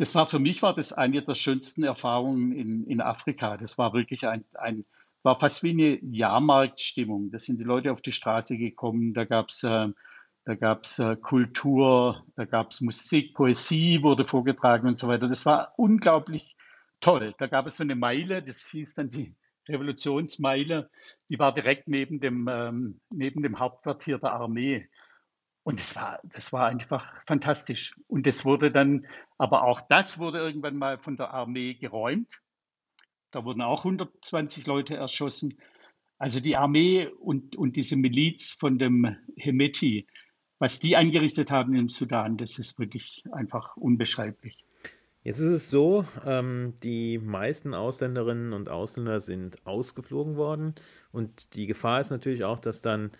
das 0.00 0.14
war 0.14 0.26
für 0.26 0.38
mich 0.38 0.62
war 0.62 0.74
das 0.74 0.92
eine 0.92 1.22
der 1.22 1.34
schönsten 1.34 1.82
Erfahrungen 1.82 2.52
in, 2.52 2.86
in 2.86 3.00
Afrika. 3.00 3.56
Das 3.56 3.76
war 3.78 3.92
wirklich 3.92 4.26
ein, 4.26 4.44
ein 4.54 4.84
war 5.22 5.38
fast 5.38 5.62
wie 5.62 5.70
eine 5.70 5.98
Jahrmarktstimmung. 6.02 7.30
Da 7.30 7.38
sind 7.38 7.60
die 7.60 7.64
Leute 7.64 7.92
auf 7.92 8.00
die 8.00 8.12
Straße 8.12 8.56
gekommen, 8.56 9.12
da 9.12 9.24
gab 9.26 9.50
es 9.50 9.62
äh, 9.62 9.88
da 10.44 10.54
gab's, 10.54 10.98
äh, 10.98 11.16
Kultur, 11.16 12.24
da 12.34 12.46
gab 12.46 12.70
es 12.70 12.80
Musik, 12.80 13.34
Poesie 13.34 14.02
wurde 14.02 14.24
vorgetragen 14.24 14.88
und 14.88 14.96
so 14.96 15.06
weiter. 15.06 15.28
Das 15.28 15.44
war 15.44 15.74
unglaublich 15.76 16.56
toll. 17.00 17.34
Da 17.38 17.46
gab 17.46 17.66
es 17.66 17.76
so 17.76 17.84
eine 17.84 17.94
Meile, 17.94 18.42
das 18.42 18.66
hieß 18.70 18.94
dann 18.94 19.10
die 19.10 19.36
Revolutionsmeile, 19.68 20.90
die 21.28 21.38
war 21.38 21.52
direkt 21.52 21.88
neben 21.88 22.20
dem, 22.20 22.48
ähm, 22.48 23.00
neben 23.10 23.42
dem 23.42 23.58
Hauptquartier 23.58 24.18
der 24.18 24.32
Armee. 24.32 24.88
Und 25.62 25.80
das 25.80 25.94
war, 25.94 26.20
das 26.24 26.52
war 26.52 26.66
einfach 26.66 27.06
fantastisch. 27.26 27.94
Und 28.08 28.26
das 28.26 28.44
wurde 28.44 28.70
dann, 28.70 29.06
aber 29.38 29.64
auch 29.64 29.80
das 29.80 30.18
wurde 30.18 30.38
irgendwann 30.38 30.76
mal 30.76 30.98
von 30.98 31.16
der 31.16 31.32
Armee 31.32 31.74
geräumt. 31.74 32.40
Da 33.30 33.44
wurden 33.44 33.62
auch 33.62 33.84
120 33.84 34.66
Leute 34.66 34.96
erschossen. 34.96 35.58
Also 36.18 36.40
die 36.40 36.56
Armee 36.56 37.06
und, 37.06 37.56
und 37.56 37.76
diese 37.76 37.96
Miliz 37.96 38.52
von 38.52 38.78
dem 38.78 39.16
Hemeti, 39.36 40.06
was 40.58 40.78
die 40.78 40.96
angerichtet 40.96 41.50
haben 41.50 41.74
im 41.74 41.88
Sudan, 41.88 42.36
das 42.36 42.58
ist 42.58 42.78
wirklich 42.78 43.24
einfach 43.32 43.76
unbeschreiblich. 43.76 44.64
Jetzt 45.22 45.38
ist 45.38 45.48
es 45.48 45.70
so, 45.70 46.06
ähm, 46.24 46.74
die 46.82 47.18
meisten 47.18 47.74
Ausländerinnen 47.74 48.54
und 48.54 48.70
Ausländer 48.70 49.20
sind 49.20 49.66
ausgeflogen 49.66 50.36
worden 50.36 50.74
und 51.12 51.54
die 51.54 51.66
Gefahr 51.66 52.00
ist 52.00 52.10
natürlich 52.10 52.44
auch, 52.44 52.58
dass 52.58 52.80
dann 52.80 53.10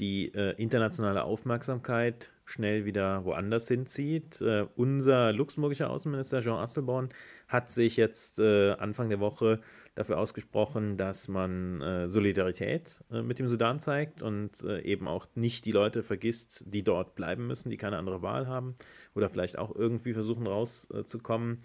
die 0.00 0.34
äh, 0.34 0.54
internationale 0.56 1.24
Aufmerksamkeit 1.24 2.32
schnell 2.44 2.84
wieder 2.84 3.24
woanders 3.24 3.68
hinzieht. 3.68 4.40
Äh, 4.40 4.66
unser 4.74 5.32
luxemburgischer 5.32 5.90
Außenminister 5.90 6.40
Jean 6.40 6.58
Asselborn 6.58 7.10
hat 7.46 7.68
sich 7.68 7.96
jetzt 7.96 8.38
äh, 8.38 8.72
Anfang 8.72 9.08
der 9.08 9.20
Woche 9.20 9.60
dafür 9.94 10.18
ausgesprochen, 10.18 10.96
dass 10.96 11.28
man 11.28 11.80
äh, 11.82 12.08
Solidarität 12.08 13.04
äh, 13.12 13.22
mit 13.22 13.38
dem 13.38 13.48
Sudan 13.48 13.78
zeigt 13.78 14.22
und 14.22 14.62
äh, 14.64 14.80
eben 14.80 15.06
auch 15.06 15.28
nicht 15.34 15.64
die 15.64 15.72
Leute 15.72 16.02
vergisst, 16.02 16.64
die 16.66 16.82
dort 16.82 17.14
bleiben 17.14 17.46
müssen, 17.46 17.70
die 17.70 17.76
keine 17.76 17.98
andere 17.98 18.22
Wahl 18.22 18.46
haben 18.46 18.74
oder 19.14 19.28
vielleicht 19.28 19.58
auch 19.58 19.74
irgendwie 19.74 20.14
versuchen 20.14 20.46
rauszukommen. 20.46 21.62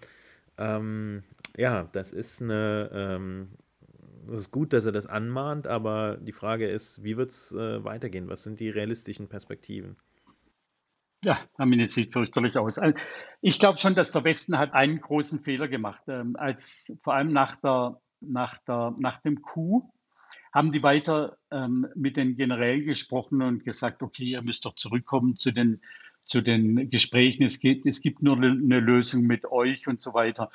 Ähm, 0.58 1.22
ja, 1.56 1.88
das 1.92 2.12
ist 2.12 2.42
eine 2.42 2.90
ähm, 2.92 3.48
es 4.32 4.40
ist 4.40 4.50
gut, 4.50 4.72
dass 4.72 4.86
er 4.86 4.92
das 4.92 5.06
anmahnt, 5.06 5.66
aber 5.66 6.16
die 6.16 6.32
Frage 6.32 6.68
ist, 6.68 7.02
wie 7.02 7.16
wird 7.16 7.30
es 7.30 7.52
äh, 7.52 7.84
weitergehen? 7.84 8.28
Was 8.28 8.42
sind 8.42 8.60
die 8.60 8.70
realistischen 8.70 9.28
Perspektiven? 9.28 9.96
Ja, 11.24 11.40
Arminia 11.56 11.88
sieht 11.88 12.12
fürchterlich 12.12 12.56
aus. 12.56 12.78
Also, 12.78 12.98
ich 13.40 13.58
glaube 13.58 13.78
schon, 13.78 13.94
dass 13.94 14.12
der 14.12 14.24
Westen 14.24 14.58
hat 14.58 14.74
einen 14.74 15.00
großen 15.00 15.40
Fehler 15.40 15.66
gemacht. 15.66 16.02
Ähm, 16.08 16.36
als 16.36 16.92
vor 17.02 17.14
allem 17.14 17.32
nach, 17.32 17.56
der, 17.56 18.00
nach, 18.20 18.58
der, 18.58 18.94
nach 19.00 19.18
dem 19.18 19.42
Coup 19.42 19.90
haben 20.52 20.72
die 20.72 20.82
weiter 20.82 21.36
ähm, 21.50 21.86
mit 21.94 22.16
den 22.16 22.36
Generälen 22.36 22.86
gesprochen 22.86 23.42
und 23.42 23.64
gesagt, 23.64 24.02
okay, 24.02 24.24
ihr 24.24 24.42
müsst 24.42 24.64
doch 24.64 24.74
zurückkommen 24.74 25.36
zu 25.36 25.52
den, 25.52 25.80
zu 26.24 26.42
den 26.42 26.90
Gesprächen. 26.90 27.42
Es, 27.42 27.58
geht, 27.58 27.86
es 27.86 28.00
gibt 28.00 28.22
nur 28.22 28.36
eine 28.36 28.80
Lösung 28.80 29.22
mit 29.22 29.46
euch 29.46 29.88
und 29.88 30.00
so 30.00 30.14
weiter. 30.14 30.50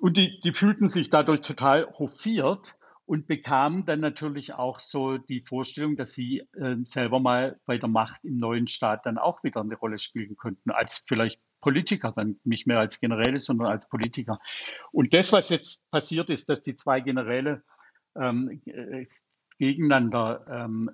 Und 0.00 0.16
die, 0.16 0.40
die 0.40 0.52
fühlten 0.52 0.88
sich 0.88 1.10
dadurch 1.10 1.42
total 1.42 1.86
hofiert 1.98 2.76
und 3.10 3.26
bekam 3.26 3.84
dann 3.86 3.98
natürlich 3.98 4.54
auch 4.54 4.78
so 4.78 5.18
die 5.18 5.40
Vorstellung, 5.40 5.96
dass 5.96 6.12
sie 6.12 6.46
äh, 6.52 6.76
selber 6.84 7.18
mal 7.18 7.58
bei 7.66 7.76
der 7.76 7.88
Macht 7.88 8.24
im 8.24 8.36
neuen 8.36 8.68
Staat 8.68 9.04
dann 9.04 9.18
auch 9.18 9.42
wieder 9.42 9.62
eine 9.62 9.74
Rolle 9.74 9.98
spielen 9.98 10.36
könnten, 10.36 10.70
als 10.70 11.02
vielleicht 11.08 11.40
Politiker, 11.60 12.12
dann 12.14 12.38
nicht 12.44 12.68
mehr 12.68 12.78
als 12.78 13.00
Generäle, 13.00 13.40
sondern 13.40 13.66
als 13.66 13.88
Politiker. 13.88 14.38
Und 14.92 15.12
das, 15.12 15.32
was 15.32 15.48
jetzt 15.48 15.82
passiert 15.90 16.30
ist, 16.30 16.48
dass 16.48 16.62
die 16.62 16.76
zwei 16.76 17.00
Generäle 17.00 17.64
ähm, 18.14 18.62
äh, 18.66 19.04
gegeneinander 19.58 20.46
ähm, 20.48 20.88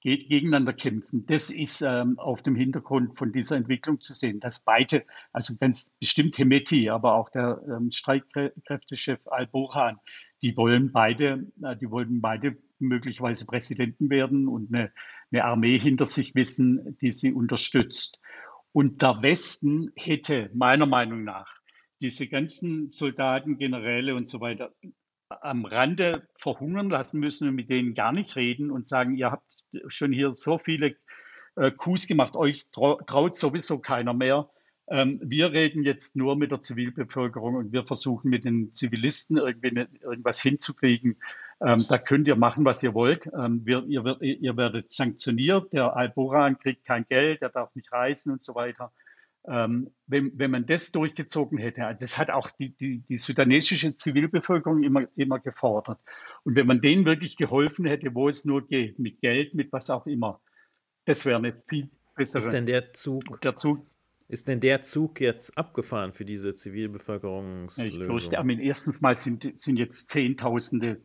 gegeneinander 0.00 0.72
kämpfen. 0.72 1.26
Das 1.26 1.50
ist 1.50 1.82
ähm, 1.82 2.18
auf 2.18 2.42
dem 2.42 2.54
Hintergrund 2.54 3.16
von 3.18 3.32
dieser 3.32 3.56
Entwicklung 3.56 4.00
zu 4.00 4.12
sehen, 4.12 4.40
dass 4.40 4.60
beide, 4.60 5.04
also 5.32 5.54
ganz 5.58 5.90
bestimmt 5.98 6.38
Hemeti, 6.38 6.88
aber 6.88 7.14
auch 7.14 7.28
der 7.30 7.60
ähm, 7.68 7.90
Streitkräftechef 7.90 9.26
Al-Burhan, 9.26 9.98
die 10.42 10.56
wollen 10.56 10.92
beide, 10.92 11.46
die 11.80 11.90
wollten 11.90 12.20
beide 12.20 12.56
möglicherweise 12.78 13.46
Präsidenten 13.46 14.10
werden 14.10 14.48
und 14.48 14.72
eine, 14.72 14.92
eine 15.32 15.44
Armee 15.44 15.78
hinter 15.78 16.06
sich 16.06 16.34
wissen, 16.34 16.96
die 17.00 17.10
sie 17.10 17.32
unterstützt. 17.32 18.20
Und 18.72 19.02
der 19.02 19.22
Westen 19.22 19.90
hätte 19.96 20.50
meiner 20.54 20.86
Meinung 20.86 21.24
nach 21.24 21.52
diese 22.00 22.28
ganzen 22.28 22.90
Soldaten, 22.90 23.58
Generäle 23.58 24.14
und 24.14 24.28
so 24.28 24.40
weiter 24.40 24.72
am 25.28 25.64
Rande 25.64 26.28
verhungern 26.38 26.88
lassen 26.88 27.20
müssen 27.20 27.48
und 27.48 27.54
mit 27.54 27.68
denen 27.68 27.94
gar 27.94 28.12
nicht 28.12 28.34
reden 28.36 28.70
und 28.70 28.86
sagen, 28.86 29.14
ihr 29.16 29.30
habt 29.30 29.56
schon 29.88 30.12
hier 30.12 30.34
so 30.34 30.58
viele 30.58 30.96
äh, 31.56 31.70
Coups 31.70 32.06
gemacht, 32.06 32.34
euch 32.36 32.66
traut 32.70 33.36
sowieso 33.36 33.78
keiner 33.78 34.14
mehr. 34.14 34.48
Ähm, 34.90 35.20
wir 35.22 35.52
reden 35.52 35.82
jetzt 35.82 36.16
nur 36.16 36.36
mit 36.36 36.50
der 36.50 36.60
Zivilbevölkerung 36.60 37.56
und 37.56 37.72
wir 37.72 37.84
versuchen 37.84 38.30
mit 38.30 38.44
den 38.44 38.72
Zivilisten 38.72 39.36
irgendwie 39.36 39.72
ne, 39.72 39.88
irgendwas 40.00 40.40
hinzukriegen. 40.40 41.16
Ähm, 41.60 41.84
da 41.88 41.98
könnt 41.98 42.26
ihr 42.26 42.36
machen, 42.36 42.64
was 42.64 42.82
ihr 42.82 42.94
wollt. 42.94 43.26
Ähm, 43.26 43.66
wir, 43.66 43.84
ihr, 43.86 44.20
ihr, 44.20 44.56
werdet 44.56 44.92
sanktioniert. 44.92 45.72
Der 45.72 45.96
Al-Boran 45.96 46.58
kriegt 46.58 46.84
kein 46.84 47.04
Geld, 47.06 47.42
er 47.42 47.50
darf 47.50 47.74
nicht 47.74 47.92
reisen 47.92 48.32
und 48.32 48.42
so 48.42 48.54
weiter. 48.54 48.92
Wenn, 49.44 49.90
wenn 50.06 50.50
man 50.50 50.66
das 50.66 50.92
durchgezogen 50.92 51.56
hätte, 51.56 51.86
also 51.86 52.00
das 52.00 52.18
hat 52.18 52.28
auch 52.28 52.50
die, 52.50 52.76
die, 52.76 52.98
die 53.08 53.16
sudanesische 53.16 53.96
Zivilbevölkerung 53.96 54.82
immer, 54.82 55.06
immer 55.16 55.38
gefordert. 55.38 55.98
Und 56.44 56.54
wenn 56.54 56.66
man 56.66 56.82
denen 56.82 57.06
wirklich 57.06 57.36
geholfen 57.36 57.86
hätte, 57.86 58.14
wo 58.14 58.28
es 58.28 58.44
nur 58.44 58.66
geht, 58.66 58.98
mit 58.98 59.22
Geld, 59.22 59.54
mit 59.54 59.72
was 59.72 59.88
auch 59.88 60.06
immer, 60.06 60.42
das 61.06 61.24
wäre 61.24 61.38
eine 61.38 61.54
viel 61.66 61.88
bessere. 62.14 62.42
Ist 62.42 62.52
denn 62.52 62.66
der 62.66 62.92
Zug, 62.92 63.40
der 63.40 63.56
Zug 63.56 63.86
ist 64.28 64.46
denn 64.46 64.60
der 64.60 64.82
Zug 64.82 65.20
jetzt 65.20 65.56
abgefahren 65.56 66.12
für 66.12 66.26
diese 66.26 66.54
Zivilbevölkerungslösung? 66.54 68.02
Ich 68.02 68.06
fürchte, 68.06 68.36
erstens 68.62 69.00
mal 69.00 69.16
sind, 69.16 69.58
sind 69.58 69.78
jetzt 69.78 70.10
Zehntausende 70.10 71.00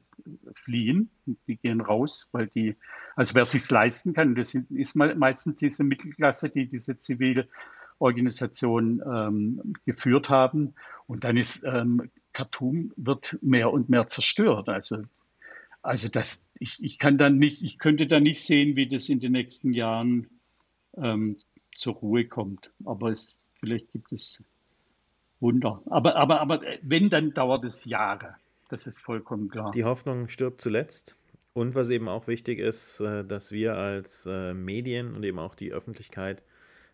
fliehen, 0.53 1.09
die 1.47 1.55
gehen 1.55 1.81
raus, 1.81 2.29
weil 2.33 2.47
die, 2.47 2.75
also 3.15 3.33
wer 3.35 3.45
sich 3.45 3.69
leisten 3.69 4.13
kann, 4.13 4.35
das 4.35 4.53
ist 4.53 4.95
meistens 4.95 5.55
diese 5.55 5.85
Mittelklasse, 5.85 6.49
die 6.49 6.67
diese 6.67 6.99
Zivilorganisation 6.99 9.01
ähm, 9.05 9.73
geführt 9.85 10.27
haben. 10.29 10.75
Und 11.07 11.23
dann 11.23 11.37
ist 11.37 11.63
ähm, 11.63 12.11
Khartoum 12.33 12.91
wird 12.97 13.39
mehr 13.41 13.71
und 13.71 13.87
mehr 13.89 14.09
zerstört. 14.09 14.67
Also, 14.67 15.03
also 15.81 16.09
das, 16.09 16.43
ich, 16.59 16.77
ich 16.81 16.99
kann 16.99 17.17
dann 17.17 17.37
nicht, 17.37 17.63
ich 17.63 17.79
könnte 17.79 18.07
da 18.07 18.19
nicht 18.19 18.43
sehen, 18.43 18.75
wie 18.75 18.89
das 18.89 19.07
in 19.07 19.21
den 19.21 19.31
nächsten 19.31 19.71
Jahren 19.73 20.27
ähm, 20.97 21.37
zur 21.75 21.95
Ruhe 21.95 22.25
kommt. 22.25 22.71
Aber 22.85 23.11
es, 23.11 23.35
vielleicht 23.59 23.91
gibt 23.91 24.11
es 24.11 24.41
Wunder. 25.39 25.81
Aber, 25.87 26.15
aber, 26.15 26.41
aber 26.41 26.61
wenn, 26.81 27.09
dann 27.09 27.33
dauert 27.33 27.65
es 27.65 27.85
Jahre. 27.85 28.35
Das 28.69 28.87
ist 28.87 28.99
vollkommen 28.99 29.49
klar. 29.49 29.71
Die 29.71 29.83
Hoffnung 29.83 30.29
stirbt 30.29 30.61
zuletzt. 30.61 31.17
Und 31.53 31.75
was 31.75 31.89
eben 31.89 32.09
auch 32.09 32.27
wichtig 32.27 32.57
ist, 32.57 32.99
äh, 32.99 33.23
dass 33.23 33.51
wir 33.51 33.75
als 33.75 34.25
äh, 34.25 34.53
Medien 34.53 35.13
und 35.13 35.23
eben 35.23 35.37
auch 35.37 35.53
die 35.53 35.71
Öffentlichkeit 35.71 36.41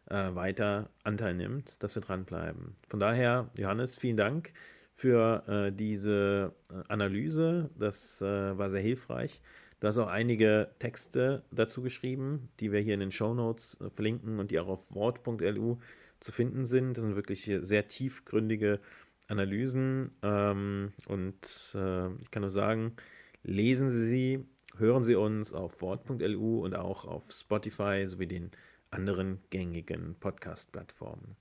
äh, 0.10 0.36
weiter 0.36 0.90
Anteil 1.04 1.36
nimmt, 1.36 1.82
dass 1.82 1.96
wir 1.96 2.02
dranbleiben. 2.02 2.76
Von 2.90 3.00
daher, 3.00 3.50
Johannes, 3.56 3.98
vielen 3.98 4.18
Dank 4.18 4.52
für 4.94 5.72
diese 5.72 6.54
Analyse. 6.90 7.70
Das 7.80 8.20
war 8.20 8.70
sehr 8.70 8.82
hilfreich. 8.82 9.40
Du 9.80 9.88
hast 9.88 9.98
auch 9.98 10.08
einige 10.08 10.70
Texte 10.80 11.44
dazu 11.52 11.82
geschrieben, 11.82 12.50
die 12.60 12.72
wir 12.72 12.82
hier 12.82 12.94
in 12.94 13.00
den 13.00 13.12
Show 13.12 13.34
Notes 13.34 13.78
äh, 13.80 13.90
verlinken 13.90 14.40
und 14.40 14.52
die 14.52 14.60
auch 14.60 14.68
auf 14.68 14.94
wort.lu 14.94 15.78
zu 16.20 16.32
finden 16.32 16.66
sind. 16.66 16.98
Das 16.98 17.04
sind 17.04 17.16
wirklich 17.16 17.50
sehr 17.62 17.88
tiefgründige 17.88 18.80
Analysen 19.28 20.12
ähm, 20.22 20.92
und 21.08 21.76
äh, 21.76 22.14
ich 22.22 22.32
kann 22.32 22.42
nur 22.42 22.52
sagen, 22.52 22.96
lesen 23.44 23.90
Sie 23.90 24.08
sie, 24.08 24.46
hören 24.78 25.04
Sie 25.04 25.16
uns 25.16 25.54
auf 25.54 25.82
wort.lu 25.82 26.64
und 26.64 26.76
auch 26.76 27.06
auf 27.06 27.32
Spotify 27.32 28.06
sowie 28.08 28.28
den 28.28 28.52
anderen 28.92 29.40
gängigen 29.50 30.16
Podcast-Plattformen. 30.20 31.36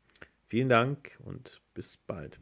Vielen 0.45 0.69
Dank 0.69 1.19
und 1.25 1.61
bis 1.75 1.97
bald. 1.97 2.39